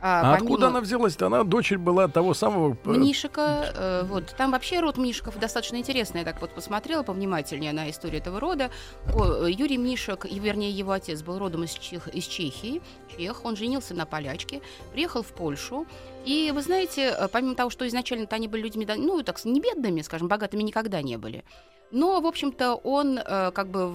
А 0.00 0.36
помимо- 0.36 0.44
откуда 0.44 0.66
она 0.68 0.80
взялась-то? 0.80 1.26
Она 1.26 1.44
дочерь 1.44 1.78
была 1.78 2.08
того 2.08 2.34
самого... 2.34 2.76
э, 2.84 2.88
Мнишика, 2.88 3.72
э, 3.74 4.02
вот, 4.04 4.34
там 4.36 4.52
вообще 4.52 4.80
род 4.80 4.96
Мнишиков 4.96 5.38
достаточно 5.38 5.76
интересный, 5.76 6.20
я 6.20 6.24
так 6.24 6.40
вот 6.40 6.50
посмотрела 6.50 7.02
повнимательнее 7.02 7.72
на 7.72 7.90
историю 7.90 8.20
этого 8.20 8.38
рода. 8.40 8.70
О, 9.14 9.46
э, 9.46 9.50
Юрий 9.50 9.78
Мнишек, 9.78 10.24
и, 10.24 10.38
вернее, 10.38 10.70
его 10.70 10.92
отец 10.92 11.22
был 11.22 11.38
родом 11.38 11.64
из, 11.64 11.72
Чех, 11.72 12.08
из 12.08 12.24
Чехии, 12.24 12.80
чех, 13.16 13.44
он 13.44 13.56
женился 13.56 13.94
на 13.94 14.06
полячке, 14.06 14.60
приехал 14.92 15.22
в 15.22 15.32
Польшу, 15.32 15.86
и 16.24 16.52
вы 16.54 16.62
знаете, 16.62 17.14
э, 17.18 17.28
помимо 17.28 17.54
того, 17.54 17.70
что 17.70 17.86
изначально-то 17.88 18.36
они 18.36 18.48
были 18.48 18.62
людьми, 18.62 18.86
ну, 18.96 19.22
так, 19.22 19.44
не 19.44 19.60
бедными, 19.60 20.02
скажем, 20.02 20.28
богатыми 20.28 20.62
никогда 20.62 21.02
не 21.02 21.16
были, 21.16 21.44
но, 21.90 22.20
в 22.20 22.26
общем-то, 22.26 22.74
он 22.74 23.18
э, 23.18 23.50
как 23.52 23.68
бы 23.68 23.92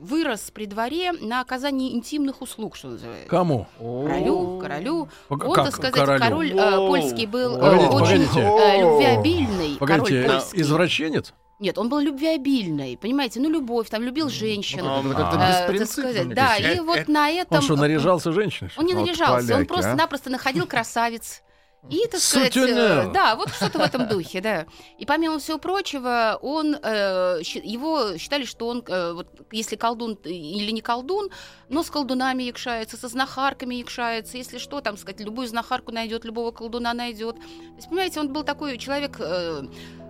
вырос 0.00 0.50
при 0.52 0.66
дворе 0.66 1.12
на 1.12 1.40
оказании 1.40 1.94
интимных 1.94 2.42
услуг, 2.42 2.76
что 2.76 2.88
называется. 2.88 3.28
Кому? 3.28 3.66
Королю, 3.78 4.58
королю. 4.60 5.08
Пог- 5.28 5.44
Он, 5.44 5.54
как 5.54 5.64
так 5.66 5.74
сказать, 5.74 5.94
королю? 5.94 6.20
король 6.20 6.52
э, 6.52 6.76
польский 6.86 7.26
был 7.26 7.56
э, 7.56 7.60
Погодите, 7.60 7.88
очень 7.90 8.28
погодите. 8.28 8.40
э, 8.40 8.80
любвеобильный. 8.82 9.76
Погодите, 9.78 10.22
король 10.22 10.40
польский. 10.40 10.60
извращенец? 10.60 11.34
Нет, 11.60 11.78
он 11.78 11.88
был 11.88 12.00
любвеобильный, 12.00 12.98
понимаете, 13.00 13.40
ну 13.40 13.48
любовь, 13.48 13.88
там 13.88 14.02
любил 14.02 14.28
женщин. 14.28 14.80
Ну, 14.84 15.00
Это 15.00 15.14
как-то 15.14 15.36
э, 15.36 15.38
так 15.40 15.70
беспринципно, 15.72 16.12
сказать, 16.12 16.34
да, 16.34 16.56
и 16.56 16.78
Э, 16.78 16.82
вот 16.82 16.98
э, 16.98 17.04
на 17.06 17.30
этом... 17.30 17.58
Он 17.58 17.62
что, 17.62 17.76
наряжался 17.76 18.32
женщиной? 18.32 18.70
Он 18.76 18.84
не 18.84 18.94
Вот 18.94 19.06
наряжался, 19.06 19.54
он 19.56 19.62
а. 19.62 19.64
просто-напросто 19.64 20.30
находил 20.30 20.66
красавиц. 20.66 21.42
И, 21.90 22.06
так 22.10 22.20
сказать, 22.20 22.54
Сутенер. 22.54 23.08
э, 23.08 23.12
да, 23.12 23.36
вот 23.36 23.50
что-то 23.50 23.78
в 23.78 23.82
этом 23.82 24.08
духе, 24.08 24.40
да. 24.40 24.66
И 24.98 25.04
помимо 25.04 25.38
всего 25.38 25.58
прочего, 25.58 26.38
он, 26.40 26.76
э, 26.82 27.40
его 27.42 28.16
считали, 28.16 28.44
что 28.44 28.68
он, 28.68 28.82
э, 28.86 29.12
вот, 29.12 29.28
если 29.52 29.76
колдун 29.76 30.14
или 30.24 30.70
не 30.70 30.80
колдун, 30.80 31.28
но 31.68 31.82
с 31.82 31.90
колдунами 31.90 32.44
якшается, 32.44 32.96
со 32.96 33.08
знахарками 33.08 33.74
якшается, 33.74 34.38
если 34.38 34.58
что, 34.58 34.80
там, 34.80 34.96
сказать, 34.96 35.20
любую 35.20 35.46
знахарку 35.46 35.92
найдет, 35.92 36.24
любого 36.24 36.52
колдуна 36.52 36.94
найдет. 36.94 37.36
То 37.36 37.76
есть, 37.76 37.88
понимаете, 37.88 38.20
он 38.20 38.32
был 38.32 38.44
такой 38.44 38.78
человек 38.78 39.16
э, 39.20 39.64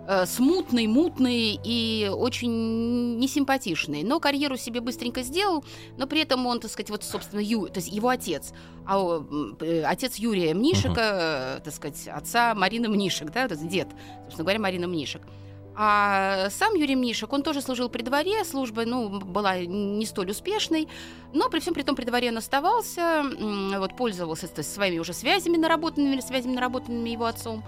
э, 0.07 0.25
смутный, 0.25 0.87
мутный 0.87 1.59
и 1.63 2.09
очень 2.11 3.17
несимпатичный. 3.17 4.03
Но 4.03 4.19
карьеру 4.19 4.57
себе 4.57 4.81
быстренько 4.81 5.21
сделал, 5.23 5.63
но 5.97 6.07
при 6.07 6.21
этом 6.21 6.45
он, 6.45 6.59
так 6.59 6.71
сказать, 6.71 6.89
вот, 6.89 7.03
собственно, 7.03 7.39
Ю, 7.39 7.67
то 7.67 7.79
есть 7.79 7.91
его 7.91 8.09
отец, 8.09 8.53
а, 8.85 9.23
э, 9.61 9.83
отец 9.83 10.15
Юрия 10.15 10.53
Мнишека, 10.53 11.57
э, 11.57 11.63
так 11.63 11.73
сказать, 11.73 12.07
отца 12.07 12.53
Марины 12.55 12.87
Мнишек, 12.87 13.31
да, 13.31 13.47
то 13.47 13.55
есть 13.55 13.67
дед, 13.67 13.87
собственно 14.23 14.43
говоря, 14.43 14.59
Марина 14.59 14.87
Мнишек. 14.87 15.21
А 15.77 16.49
сам 16.51 16.73
Юрий 16.75 16.95
Мнишек, 16.95 17.33
он 17.33 17.43
тоже 17.43 17.61
служил 17.61 17.89
при 17.89 18.01
дворе, 18.01 18.45
служба, 18.45 18.85
ну, 18.85 19.09
была 19.19 19.59
не 19.59 20.05
столь 20.05 20.31
успешной, 20.31 20.87
но 21.33 21.49
при 21.49 21.59
всем 21.59 21.73
при 21.73 21.81
том 21.83 21.97
при 21.97 22.05
дворе 22.05 22.29
он 22.29 22.37
оставался, 22.37 23.23
вот, 23.77 23.97
пользовался 23.97 24.47
то 24.47 24.59
есть, 24.59 24.73
своими 24.73 24.99
уже 24.99 25.11
связями 25.11 25.57
наработанными, 25.57 26.21
связями 26.21 26.53
наработанными 26.53 27.09
его 27.09 27.25
отцом. 27.25 27.65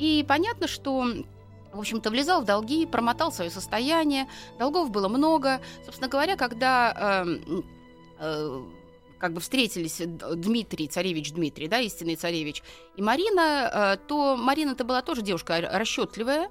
И 0.00 0.24
понятно, 0.26 0.66
что 0.66 1.06
в 1.74 1.80
общем-то, 1.80 2.10
влезал 2.10 2.40
в 2.42 2.44
долги, 2.44 2.86
промотал 2.86 3.32
свое 3.32 3.50
состояние, 3.50 4.28
долгов 4.58 4.90
было 4.90 5.08
много. 5.08 5.60
Собственно 5.84 6.08
говоря, 6.08 6.36
когда 6.36 7.24
эм, 7.26 7.64
э, 8.18 8.62
как 9.18 9.32
бы 9.32 9.40
встретились 9.40 10.00
Дмитрий, 10.04 10.88
царевич 10.88 11.32
Дмитрий, 11.32 11.68
да, 11.68 11.80
истинный 11.80 12.16
царевич, 12.16 12.62
и 12.96 13.02
Марина, 13.02 13.96
э, 13.96 14.06
то 14.06 14.36
Марина-то 14.36 14.84
была 14.84 15.02
тоже 15.02 15.22
девушка 15.22 15.60
расчетливая, 15.72 16.48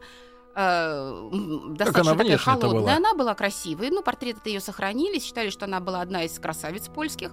э, 0.56 1.30
достаточно 1.70 2.12
она 2.12 2.24
такая 2.24 2.38
холодная. 2.38 2.82
была? 2.82 2.96
Она 2.96 3.14
была 3.14 3.36
красивой, 3.36 3.90
ну, 3.90 4.02
портреты 4.02 4.50
ее 4.50 4.60
сохранились, 4.60 5.24
считали, 5.24 5.50
что 5.50 5.66
она 5.66 5.80
была 5.80 6.02
одна 6.02 6.24
из 6.24 6.38
красавиц 6.40 6.88
польских. 6.90 7.32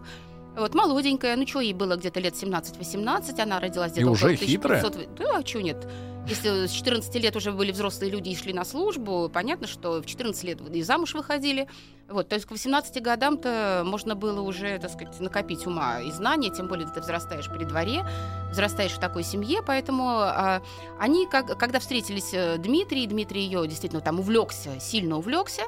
Вот, 0.61 0.75
молоденькая, 0.75 1.37
ну, 1.37 1.47
что 1.47 1.61
ей 1.61 1.73
было 1.73 1.97
где-то 1.97 2.21
лет 2.21 2.35
17-18, 2.35 3.41
она 3.41 3.61
родилась 3.61 3.93
где-то 3.93 4.07
И 4.07 4.11
уже 4.11 4.27
около 4.27 4.45
1500 4.45 4.95
хитрая? 4.95 5.09
Да, 5.17 5.39
а 5.39 5.47
что 5.47 5.63
нет? 5.63 5.89
Если 6.29 6.67
с 6.67 6.71
14 6.71 7.15
лет 7.15 7.35
уже 7.35 7.51
были 7.51 7.73
взрослые 7.73 8.13
люди 8.13 8.29
и 8.29 8.37
шли 8.37 8.53
на 8.53 8.67
службу, 8.67 9.31
понятно, 9.33 9.67
что 9.67 10.03
в 10.03 10.07
14 10.07 10.45
лет 10.45 10.61
и 10.71 10.83
замуж 10.83 11.15
выходили. 11.15 11.67
Вот, 12.11 12.29
то 12.29 12.35
есть 12.35 12.47
к 12.47 12.51
18 12.51 13.03
годам-то 13.03 13.85
можно 13.87 14.15
было 14.15 14.43
уже, 14.43 14.79
так 14.79 14.91
сказать, 14.91 15.19
накопить 15.19 15.67
ума 15.67 16.01
и 16.01 16.11
знания, 16.11 16.51
тем 16.51 16.69
более 16.69 16.87
ты 16.89 17.01
взрастаешь 17.01 17.49
при 17.49 17.65
дворе, 17.65 18.05
взрастаешь 18.51 18.93
в 18.93 19.01
такой 19.01 19.23
семье, 19.23 19.63
поэтому 19.67 20.09
а, 20.11 20.61
они, 20.99 21.27
как, 21.27 21.59
когда 21.59 21.79
встретились 21.79 22.35
э, 22.35 22.59
Дмитрий, 22.59 23.07
Дмитрий 23.07 23.43
ее 23.43 23.67
действительно 23.67 24.03
там 24.03 24.21
увлекся, 24.21 24.79
сильно 24.79 25.17
увлекся, 25.17 25.63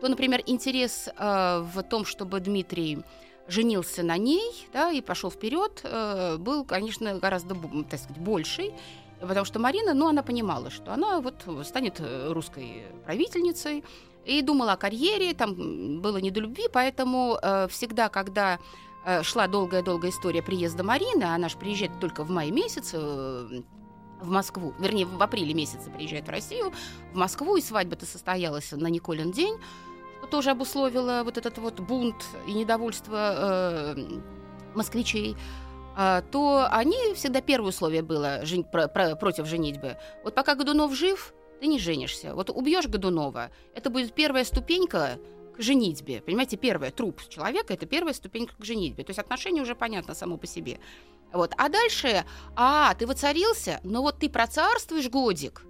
то, 0.00 0.08
например, 0.08 0.42
интерес 0.46 1.08
э, 1.08 1.64
в 1.74 1.82
том, 1.82 2.04
чтобы 2.04 2.38
Дмитрий 2.38 3.02
женился 3.48 4.02
на 4.02 4.16
ней, 4.16 4.68
да, 4.72 4.90
и 4.90 5.00
пошел 5.00 5.30
вперед, 5.30 5.80
э, 5.82 6.36
был, 6.38 6.64
конечно, 6.64 7.18
гораздо, 7.18 7.54
так 7.88 7.98
сказать, 7.98 8.22
больший, 8.22 8.74
потому 9.20 9.44
что 9.44 9.58
Марина, 9.58 9.94
ну, 9.94 10.08
она 10.08 10.22
понимала, 10.22 10.70
что 10.70 10.92
она 10.92 11.20
вот 11.20 11.46
станет 11.66 11.96
э, 11.98 12.32
русской 12.32 12.84
правительницей, 13.04 13.84
и 14.24 14.42
думала 14.42 14.72
о 14.72 14.76
карьере, 14.76 15.32
там 15.32 16.00
было 16.02 16.18
не 16.18 16.30
до 16.30 16.40
любви, 16.40 16.64
поэтому 16.70 17.38
э, 17.42 17.66
всегда, 17.68 18.08
когда 18.08 18.58
шла 19.22 19.46
долгая-долгая 19.46 20.10
история 20.10 20.42
приезда 20.42 20.84
Марины, 20.84 21.22
а 21.22 21.34
она 21.34 21.48
же 21.48 21.56
приезжает 21.56 21.98
только 21.98 22.24
в 22.24 22.30
мае 22.30 22.50
месяце, 22.50 22.98
в 24.20 24.28
Москву, 24.28 24.74
вернее, 24.78 25.06
в 25.06 25.22
апреле 25.22 25.54
месяце 25.54 25.90
приезжает 25.90 26.26
в 26.26 26.30
Россию, 26.30 26.72
в 27.12 27.16
Москву, 27.16 27.56
и 27.56 27.62
свадьба-то 27.62 28.04
состоялась 28.04 28.70
на 28.72 28.88
Николин 28.88 29.30
день, 29.30 29.56
тоже 30.26 30.50
обусловило 30.50 31.22
вот 31.24 31.38
этот 31.38 31.58
вот 31.58 31.80
бунт 31.80 32.24
и 32.46 32.52
недовольство 32.52 33.94
э, 33.96 34.20
москвичей, 34.74 35.36
а, 35.96 36.22
то 36.22 36.66
они 36.70 37.14
всегда 37.14 37.40
первое 37.40 37.70
условие 37.70 38.02
было 38.02 38.44
жен- 38.44 38.64
про- 38.64 38.88
про- 38.88 39.16
против 39.16 39.46
женитьбы. 39.46 39.96
Вот 40.22 40.34
пока 40.34 40.54
Годунов 40.54 40.94
жив, 40.94 41.34
ты 41.60 41.66
не 41.66 41.78
женишься. 41.78 42.34
Вот 42.34 42.50
убьешь 42.50 42.86
Годунова, 42.86 43.50
это 43.74 43.90
будет 43.90 44.14
первая 44.14 44.44
ступенька 44.44 45.18
к 45.56 45.60
женитьбе. 45.60 46.20
Понимаете, 46.20 46.56
первая 46.56 46.92
труп 46.92 47.20
человека 47.28 47.74
это 47.74 47.86
первая 47.86 48.14
ступенька 48.14 48.54
к 48.56 48.64
женитьбе. 48.64 49.02
То 49.02 49.10
есть 49.10 49.18
отношения 49.18 49.60
уже 49.60 49.74
понятно 49.74 50.14
само 50.14 50.36
по 50.36 50.46
себе. 50.46 50.78
Вот. 51.32 51.52
А 51.58 51.68
дальше, 51.68 52.24
а, 52.54 52.94
ты 52.94 53.06
воцарился, 53.06 53.80
но 53.82 54.02
вот 54.02 54.18
ты 54.18 54.30
процарствуешь 54.30 55.10
годик, 55.10 55.62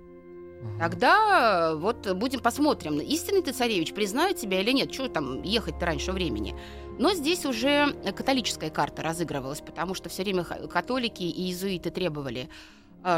Тогда 0.79 1.73
э, 1.73 1.77
вот 1.77 2.11
будем 2.15 2.41
посмотрим, 2.41 3.01
истинный 3.01 3.43
ты 3.43 3.53
царевич, 3.53 3.93
признают 3.93 4.37
тебя 4.37 4.61
или 4.61 4.73
нет, 4.73 4.93
что 4.93 5.09
там 5.09 5.43
ехать-то 5.43 5.87
раньше 5.87 6.13
времени. 6.13 6.55
Но 6.99 7.15
здесь 7.15 7.45
уже 7.45 7.93
католическая 8.17 8.71
карта 8.71 9.03
разыгрывалась, 9.03 9.61
потому 9.61 9.95
что 9.95 10.09
все 10.09 10.23
время 10.25 10.45
католики 10.45 11.23
и 11.23 11.47
иезуиты 11.47 11.91
требовали, 11.91 12.43
э, 12.43 12.49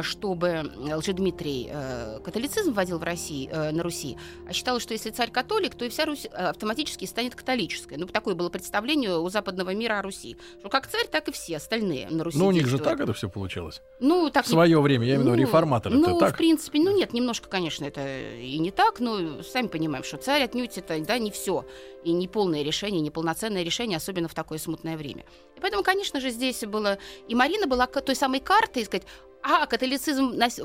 чтобы 0.02 0.70
Лжедмитрий 0.94 1.68
э, 1.70 2.20
католицизм 2.22 2.72
вводил 2.72 2.98
в 2.98 3.02
России, 3.02 3.48
э, 3.50 3.70
на 3.72 3.82
Руси, 3.82 4.16
а 4.48 4.52
считалось, 4.52 4.82
что 4.82 4.92
если 4.92 5.10
царь 5.10 5.30
католик, 5.30 5.74
то 5.74 5.84
и 5.84 5.88
вся 5.88 6.04
Русь 6.04 6.26
э, 6.26 6.28
автоматически 6.28 7.06
станет 7.06 7.34
католической. 7.34 7.96
Ну, 7.96 8.06
такое 8.06 8.34
было 8.34 8.50
представление 8.50 9.18
у 9.18 9.28
западного 9.28 9.74
мира 9.74 9.98
о 9.98 10.02
Руси. 10.02 10.36
Что 10.60 10.68
как 10.68 10.86
царь, 10.86 11.06
так 11.10 11.28
и 11.28 11.32
все 11.32 11.56
остальные 11.56 12.08
на 12.10 12.24
Руси 12.24 12.38
Ну, 12.38 12.46
у 12.46 12.52
них 12.52 12.66
же 12.66 12.78
так 12.78 13.00
это 13.00 13.12
все 13.12 13.28
получилось. 13.28 13.80
Ну, 14.00 14.30
так 14.30 14.44
В 14.44 14.48
свое 14.48 14.80
время, 14.80 15.06
я 15.06 15.14
имею 15.14 15.20
в 15.20 15.26
виду 15.26 15.36
ну, 15.36 15.42
реформаторы. 15.42 15.96
Ну, 15.96 16.18
так? 16.18 16.34
в 16.34 16.36
принципе, 16.36 16.78
ну 16.78 16.94
нет, 16.94 17.12
немножко, 17.12 17.48
конечно, 17.48 17.84
это 17.84 18.00
и 18.36 18.58
не 18.58 18.70
так, 18.70 19.00
но 19.00 19.42
сами 19.42 19.68
понимаем, 19.68 20.04
что 20.04 20.18
царь 20.18 20.42
отнюдь 20.42 20.76
это 20.78 20.98
да, 21.04 21.18
не 21.18 21.30
все. 21.30 21.64
И 22.04 22.12
не 22.12 22.28
полное 22.28 22.62
решение, 22.62 23.00
не 23.00 23.10
полноценное 23.10 23.62
решение, 23.62 23.96
особенно 23.96 24.28
в 24.28 24.34
такое 24.34 24.58
смутное 24.58 24.96
время. 24.96 25.24
И 25.56 25.60
поэтому, 25.60 25.82
конечно 25.82 26.20
же, 26.20 26.30
здесь 26.30 26.62
было... 26.64 26.98
И 27.28 27.34
Марина 27.34 27.66
была 27.66 27.86
той 27.86 28.14
самой 28.14 28.40
картой, 28.40 28.84
сказать, 28.84 29.04
а 29.42 29.66
католицизм 29.66 30.30
на, 30.34 30.48
в, 30.48 30.58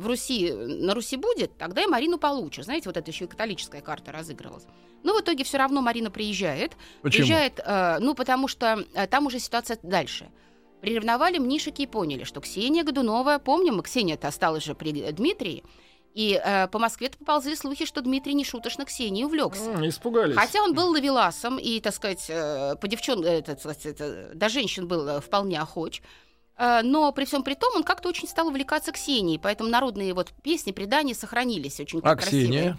в- 0.00 0.06
Руси, 0.06 0.52
на 0.52 0.94
Руси 0.94 1.16
будет, 1.16 1.56
тогда 1.58 1.82
и 1.82 1.86
Марину 1.86 2.18
получишь. 2.18 2.64
Знаете, 2.64 2.88
вот 2.88 2.96
это 2.96 3.10
еще 3.10 3.24
и 3.24 3.28
католическая 3.28 3.80
карта 3.80 4.12
разыгрывалась. 4.12 4.64
Но 5.02 5.14
в 5.14 5.20
итоге 5.20 5.44
все 5.44 5.58
равно 5.58 5.82
Марина 5.82 6.10
приезжает. 6.10 6.72
Почему? 7.02 7.26
Приезжает, 7.26 7.60
э, 7.64 7.98
ну, 8.00 8.14
потому 8.14 8.48
что 8.48 8.84
э, 8.94 9.06
там 9.06 9.26
уже 9.26 9.38
ситуация 9.38 9.78
дальше. 9.82 10.30
Приревновали 10.80 11.38
мнишики 11.38 11.82
и 11.82 11.86
поняли, 11.86 12.24
что 12.24 12.40
Ксения 12.40 12.82
Годунова, 12.84 13.38
помним, 13.38 13.80
Ксения-то 13.82 14.28
осталась 14.28 14.64
же 14.64 14.74
при 14.74 14.98
э, 15.02 15.12
Дмитрии, 15.12 15.62
и 16.14 16.40
э, 16.42 16.68
по 16.68 16.78
Москве-то 16.78 17.18
поползли 17.18 17.56
слухи, 17.56 17.84
что 17.86 18.00
Дмитрий 18.00 18.34
нешуточно 18.34 18.84
Ксенией 18.84 19.26
увлекся. 19.26 19.64
М, 19.70 19.86
Испугались. 19.88 20.36
Хотя 20.36 20.62
он 20.62 20.72
был 20.72 20.90
лавеласом 20.92 21.58
и, 21.58 21.80
так 21.80 21.94
сказать, 21.94 22.24
э, 22.28 22.76
по 22.80 22.86
девчон, 22.88 23.24
э, 23.24 23.42
так 23.42 23.58
сказать, 23.58 23.84
это, 23.84 24.30
до 24.34 24.48
женщин 24.48 24.86
был 24.88 25.06
э, 25.08 25.20
вполне 25.20 25.60
охоч. 25.60 26.00
Э, 26.56 26.82
Но 26.82 27.12
при 27.12 27.24
всем 27.24 27.42
при 27.42 27.54
том 27.54 27.74
он 27.76 27.82
как-то 27.82 28.08
очень 28.08 28.28
стал 28.28 28.48
увлекаться 28.48 28.92
Ксенией, 28.92 29.38
поэтому 29.38 29.70
народные 29.70 30.14
вот 30.14 30.32
песни, 30.42 30.72
предания 30.72 31.14
сохранились 31.14 31.80
очень 31.80 32.00
А 32.02 32.14
красивые. 32.16 32.46
Ксения? 32.46 32.78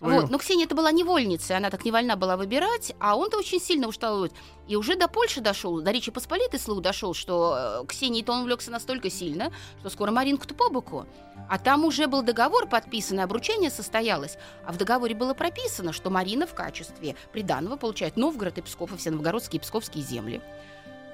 Вот. 0.00 0.30
Но 0.30 0.38
Ксения 0.38 0.64
это 0.64 0.74
была 0.74 0.90
невольница, 0.90 1.56
она 1.56 1.70
так 1.70 1.84
не 1.84 1.92
вольна 1.92 2.16
была 2.16 2.36
выбирать, 2.36 2.92
а 2.98 3.16
он-то 3.16 3.38
очень 3.38 3.60
сильно 3.60 3.86
уж 3.86 3.94
стал 3.94 4.18
вот- 4.18 4.32
И 4.66 4.74
уже 4.74 4.96
до 4.96 5.06
Польши 5.06 5.40
дошел, 5.40 5.80
до 5.80 5.92
Речи 5.92 6.10
Посполитой 6.10 6.58
слух 6.58 6.82
дошел, 6.82 7.14
что 7.14 7.82
э, 7.82 7.86
Ксении-то 7.86 8.32
он 8.32 8.40
увлекся 8.40 8.72
настолько 8.72 9.10
сильно, 9.10 9.52
что 9.78 9.90
скоро 9.90 10.10
Маринку-то 10.10 10.54
по 10.54 10.70
боку. 10.70 11.06
А 11.48 11.56
там 11.56 11.84
уже 11.84 12.08
был 12.08 12.22
договор 12.22 12.66
подписан, 12.66 13.20
и 13.20 13.22
обручение 13.22 13.70
состоялось. 13.70 14.38
А 14.66 14.72
в 14.72 14.76
договоре 14.76 15.14
было 15.14 15.34
прописано, 15.34 15.92
что 15.92 16.10
Марина 16.10 16.48
в 16.48 16.54
качестве 16.54 17.14
приданного 17.32 17.76
получает 17.76 18.16
Новгород 18.16 18.58
и 18.58 18.62
Псков, 18.62 18.92
и 18.92 18.96
все 18.96 19.12
новгородские 19.12 19.60
и 19.60 19.62
псковские 19.62 20.02
земли. 20.02 20.40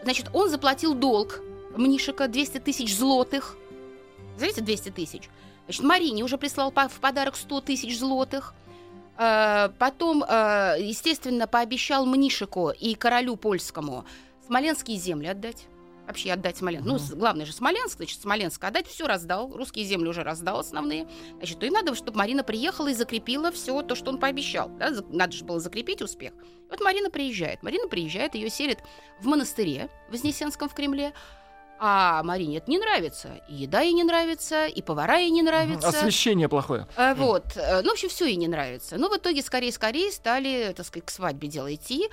Значит, 0.02 0.30
он 0.32 0.48
заплатил 0.48 0.94
долг 0.94 1.40
Мнишика 1.76 2.28
200 2.28 2.58
тысяч 2.60 2.96
злотых. 2.96 3.56
Знаете, 4.36 4.60
200 4.60 4.90
тысяч. 4.90 5.28
Значит, 5.64 5.82
Марине 5.82 6.24
уже 6.24 6.38
прислал 6.38 6.70
в 6.72 7.00
подарок 7.00 7.36
100 7.36 7.60
тысяч 7.62 7.98
злотых. 7.98 8.54
Э, 9.18 9.70
Потом, 9.78 10.22
э, 10.22 10.76
естественно, 10.80 11.46
пообещал 11.46 12.06
Мнишику 12.06 12.70
и 12.70 12.94
королю 12.94 13.36
польскому 13.36 14.04
смоленские 14.46 14.96
земли 14.96 15.26
отдать. 15.26 15.66
Вообще 16.06 16.32
отдать 16.32 16.56
Смоленск. 16.56 16.86
Ну, 16.86 16.98
главное 17.18 17.44
же 17.44 17.52
Смоленск, 17.52 17.98
значит, 17.98 18.18
Смоленск 18.22 18.64
отдать, 18.64 18.86
все 18.86 19.06
раздал. 19.06 19.54
Русские 19.54 19.84
земли 19.84 20.08
уже 20.08 20.22
раздал 20.22 20.60
основные. 20.60 21.06
Значит, 21.36 21.58
то 21.58 21.66
и 21.66 21.70
надо, 21.70 21.94
чтобы 21.94 22.16
Марина 22.16 22.42
приехала 22.42 22.88
и 22.88 22.94
закрепила 22.94 23.52
все 23.52 23.82
то, 23.82 23.94
что 23.94 24.10
он 24.10 24.16
пообещал. 24.16 24.70
да, 24.70 24.90
Надо 25.10 25.32
же 25.32 25.44
было 25.44 25.60
закрепить 25.60 26.00
успех. 26.00 26.32
И 26.32 26.70
вот 26.70 26.80
Марина 26.80 27.10
приезжает. 27.10 27.62
Марина 27.62 27.88
приезжает, 27.88 28.34
ее 28.34 28.48
селят 28.48 28.78
в 29.20 29.26
монастыре 29.26 29.90
Вознесенском 30.08 30.70
в 30.70 30.74
Кремле. 30.74 31.12
А 31.80 32.22
Марине 32.24 32.58
это 32.58 32.70
не 32.70 32.78
нравится. 32.78 33.40
И 33.48 33.54
еда 33.54 33.80
ей 33.80 33.92
не 33.92 34.04
нравится, 34.04 34.66
и 34.66 34.82
повара 34.82 35.18
ей 35.18 35.30
не 35.30 35.42
нравится. 35.42 35.88
Освещение 35.88 36.48
плохое. 36.48 36.86
А, 36.96 37.14
Вот. 37.14 37.56
э, 37.56 37.82
Ну, 37.82 37.90
в 37.90 37.92
общем, 37.92 38.08
все 38.08 38.26
ей 38.26 38.36
не 38.36 38.48
нравится. 38.48 38.96
Ну, 38.98 39.08
в 39.08 39.16
итоге 39.16 39.42
скорее-скорее 39.42 40.10
стали, 40.10 40.72
так 40.76 40.84
сказать, 40.86 41.06
к 41.06 41.10
свадьбе 41.10 41.48
дело 41.48 41.72
идти. 41.72 42.08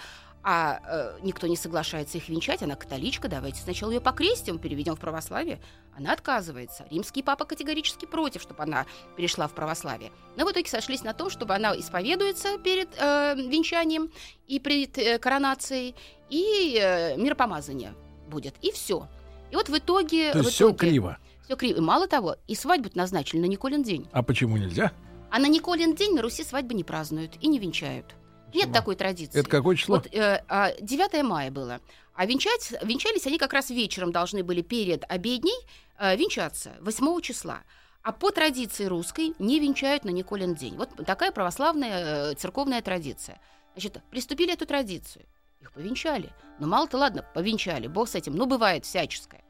А 0.48 0.80
э, 0.88 1.18
никто 1.24 1.48
не 1.48 1.58
соглашается 1.58 2.20
их 2.20 2.30
венчать. 2.30 2.62
Она 2.62 2.76
католичка, 2.76 3.28
давайте 3.28 3.60
сначала 3.62 3.90
ее 3.90 4.00
покрестим, 4.00 4.60
переведем 4.60 4.96
в 4.96 5.00
православие. 5.00 5.60
Она 5.98 6.14
отказывается. 6.14 6.86
Римский 6.92 7.24
папа 7.24 7.46
категорически 7.46 8.06
против, 8.06 8.44
чтобы 8.44 8.62
она 8.62 8.86
перешла 9.18 9.48
в 9.48 9.54
православие. 9.56 10.12
Но 10.36 10.46
в 10.46 10.52
итоге 10.52 10.70
сошлись 10.70 11.02
на 11.04 11.14
том, 11.16 11.32
чтобы 11.32 11.56
она 11.56 11.76
исповедуется 11.76 12.60
перед 12.60 12.90
э, 12.96 13.34
венчанием 13.38 14.12
и 14.48 14.60
перед 14.60 14.96
э, 15.00 15.18
коронацией, 15.18 15.96
и 16.30 16.78
э, 16.80 17.18
миропомазание 17.18 17.96
будет. 18.28 18.54
И 18.62 18.72
все. 18.72 19.08
И 19.52 19.56
вот 19.56 19.70
в 19.70 19.78
итоге... 19.78 20.32
То 20.32 20.40
есть 20.40 20.52
все 20.52 20.74
криво. 20.74 21.18
Всё 21.46 21.56
криво. 21.56 21.78
И 21.78 21.82
мало 21.82 22.08
того, 22.08 22.38
и 22.48 22.56
свадьбу 22.56 22.90
назначили 22.96 23.40
на 23.40 23.46
Николин 23.46 23.84
день. 23.84 24.08
А 24.12 24.24
почему 24.24 24.58
нельзя? 24.58 24.92
А 25.30 25.40
на 25.40 25.48
Николин 25.48 25.96
день 25.96 26.16
на 26.16 26.22
Руси 26.22 26.44
свадьбы 26.44 26.74
не 26.74 26.84
празднуют 26.84 27.34
и 27.42 27.48
не 27.48 27.60
венчают. 27.60 28.16
Нет 28.54 28.72
такой 28.72 28.96
традиции. 28.96 29.40
Это 29.40 29.50
какое 29.50 29.76
число? 29.76 29.98
Вот 29.98 30.08
э, 30.14 30.44
а, 30.48 30.72
9 30.80 31.24
мая 31.24 31.52
было. 31.52 31.82
А 32.14 32.26
венчать, 32.26 32.74
венчались 32.82 33.28
они 33.28 33.38
как 33.38 33.52
раз 33.52 33.70
вечером 33.70 34.12
должны 34.12 34.44
были 34.44 34.62
перед 34.62 35.04
обедней 35.10 35.58
э, 36.00 36.16
венчаться 36.16 36.72
8 36.80 37.22
числа. 37.22 37.64
А 38.02 38.12
по 38.12 38.32
традиции 38.32 38.86
русской 38.86 39.34
не 39.40 39.60
венчают 39.60 40.06
на 40.06 40.10
Николин 40.10 40.56
день. 40.56 40.78
Вот 40.78 40.90
такая 41.06 41.32
православная 41.32 42.32
э, 42.32 42.36
церковная 42.36 42.82
традиция. 42.82 43.42
Значит, 43.74 44.02
приступили 44.10 44.54
эту 44.54 44.66
традицию. 44.66 45.26
Их 45.66 45.72
повенчали. 45.72 46.32
Ну, 46.60 46.68
мало-то 46.68 46.98
ладно, 47.00 47.26
повенчали, 47.34 47.88
бог 47.88 48.08
с 48.08 48.14
этим. 48.14 48.36
Ну, 48.36 48.46
бывает 48.46 48.86
всяческое. 48.86 49.44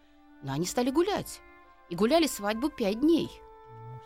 Но 0.44 0.54
они 0.54 0.66
стали 0.66 0.90
гулять. 0.90 1.42
И 1.90 1.96
гуляли 1.96 2.26
свадьбу 2.26 2.70
пять 2.70 3.02
дней. 3.02 3.30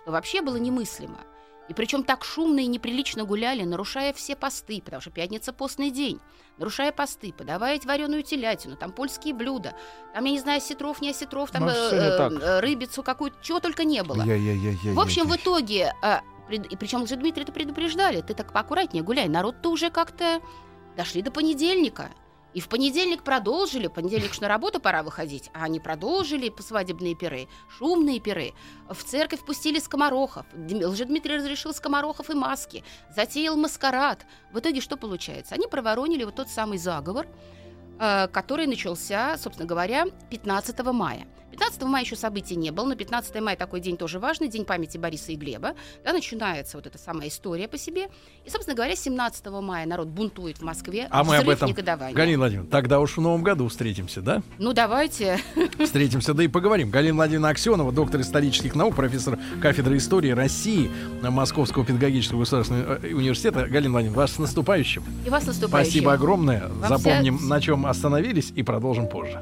Что 0.02 0.12
вообще 0.12 0.42
было 0.42 0.56
немыслимо. 0.56 1.20
И 1.68 1.74
причем 1.76 2.04
так 2.04 2.24
шумно 2.26 2.62
и 2.62 2.66
неприлично 2.66 3.26
гуляли, 3.26 3.62
нарушая 3.62 4.12
все 4.14 4.36
посты, 4.36 4.82
потому 4.84 5.02
что 5.02 5.12
пятница 5.12 5.54
постный 5.54 5.92
день. 5.92 6.20
Нарушая 6.58 6.92
посты, 6.92 7.32
подавая 7.32 7.80
вареную 7.86 8.24
телятину, 8.24 8.76
там 8.76 8.92
польские 8.92 9.36
блюда, 9.36 9.76
там, 10.16 10.26
я 10.26 10.32
не 10.32 10.40
знаю, 10.40 10.58
осетров, 10.58 11.00
не 11.02 11.12
осетров, 11.12 11.52
там 11.52 11.66
Ну, 11.66 11.70
не 11.70 12.18
так. 12.18 12.32
э, 12.42 12.60
рыбицу 12.60 13.04
какую-то, 13.04 13.38
чего 13.44 13.60
только 13.60 13.84
не 13.84 14.02
было. 14.02 14.24
Я-я-я-я-я. 14.24 14.94
В 14.94 15.00
общем, 15.00 15.28
в 15.28 15.36
итоге, 15.36 15.94
пред- 16.48 16.66
и 16.66 16.76
причем 16.76 17.06
же 17.06 17.16
Дмитрий 17.18 17.44
это 17.44 17.52
предупреждали, 17.52 18.22
ты 18.22 18.34
так 18.34 18.52
поаккуратнее 18.52 19.04
гуляй, 19.04 19.28
народ-то 19.30 19.70
уже 19.70 19.92
как-то 19.92 20.42
дошли 21.00 21.22
до 21.22 21.32
понедельника. 21.32 22.10
И 22.54 22.60
в 22.60 22.68
понедельник 22.68 23.24
продолжили, 23.24 23.88
понедельник 23.88 24.42
на 24.42 24.48
работу 24.50 24.82
пора 24.82 25.02
выходить, 25.02 25.50
а 25.54 25.64
они 25.64 25.80
продолжили 25.80 26.52
свадебные 26.60 27.16
пиры, 27.16 27.48
шумные 27.78 28.20
пиры. 28.20 28.52
В 28.90 29.02
церковь 29.04 29.40
пустили 29.46 29.80
скоморохов. 29.80 30.46
Дм- 30.54 30.86
Лжедмитрий 30.88 31.38
разрешил 31.38 31.74
скоморохов 31.74 32.30
и 32.30 32.34
маски, 32.34 32.84
затеял 33.16 33.56
маскарад. 33.56 34.26
В 34.52 34.60
итоге 34.60 34.82
что 34.82 34.98
получается? 34.98 35.56
Они 35.56 35.68
проворонили 35.68 36.26
вот 36.26 36.36
тот 36.36 36.50
самый 36.50 36.80
заговор, 36.80 37.28
э, 38.00 38.28
который 38.28 38.66
начался, 38.68 39.38
собственно 39.38 39.68
говоря, 39.68 40.06
15 40.30 40.92
мая. 40.92 41.28
15 41.60 41.84
мая 41.84 42.06
еще 42.06 42.16
событий 42.16 42.56
не 42.56 42.72
было, 42.72 42.86
но 42.86 42.96
15 42.96 43.42
мая 43.42 43.58
такой 43.58 43.82
день 43.82 43.98
тоже 43.98 44.18
важный, 44.18 44.48
день 44.48 44.64
памяти 44.64 44.98
Бориса 44.98 45.34
и 45.34 45.36
Глеба. 45.36 45.74
Да, 46.06 46.14
начинается 46.14 46.78
вот 46.78 46.88
эта 46.88 46.98
самая 46.98 47.28
история 47.28 47.68
по 47.68 47.78
себе. 47.78 48.08
И, 48.46 48.50
собственно 48.50 48.76
говоря, 48.76 48.96
17 48.96 49.46
мая 49.48 49.86
народ 49.86 50.08
бунтует 50.08 50.60
в 50.60 50.62
Москве. 50.62 51.08
А 51.12 51.26
мы 51.26 51.36
об 51.36 51.50
этом, 51.50 51.68
негодования. 51.68 52.16
Галина 52.16 52.38
Владимировна, 52.38 52.72
тогда 52.72 53.02
уж 53.02 53.18
в 53.18 53.22
новом 53.22 53.44
году 53.44 53.68
встретимся, 53.68 54.22
да? 54.22 54.42
Ну, 54.58 54.72
давайте. 54.72 55.38
Встретимся, 55.84 56.34
да 56.34 56.44
и 56.44 56.48
поговорим. 56.48 56.92
Галина 56.92 57.16
Владимировна 57.16 57.50
Аксенова, 57.50 57.92
доктор 57.92 58.22
исторических 58.22 58.74
наук, 58.74 58.96
профессор 58.96 59.38
кафедры 59.62 59.98
истории 59.98 60.32
России 60.32 60.90
Московского 61.22 61.86
педагогического 61.86 62.40
государственного 62.40 63.00
э, 63.04 63.14
университета. 63.14 63.68
Галина 63.68 63.92
Владимировна, 63.92 64.22
вас 64.22 64.32
с 64.32 64.40
наступающим. 64.40 65.04
И 65.26 65.30
вас 65.30 65.46
наступающим. 65.46 65.92
Спасибо 65.92 66.14
огромное. 66.14 66.70
Вам 66.70 66.98
Запомним, 66.98 67.38
вся- 67.38 67.48
на 67.48 67.60
чем 67.60 67.86
остановились, 67.86 68.54
и 68.56 68.64
продолжим 68.64 69.10
позже. 69.10 69.42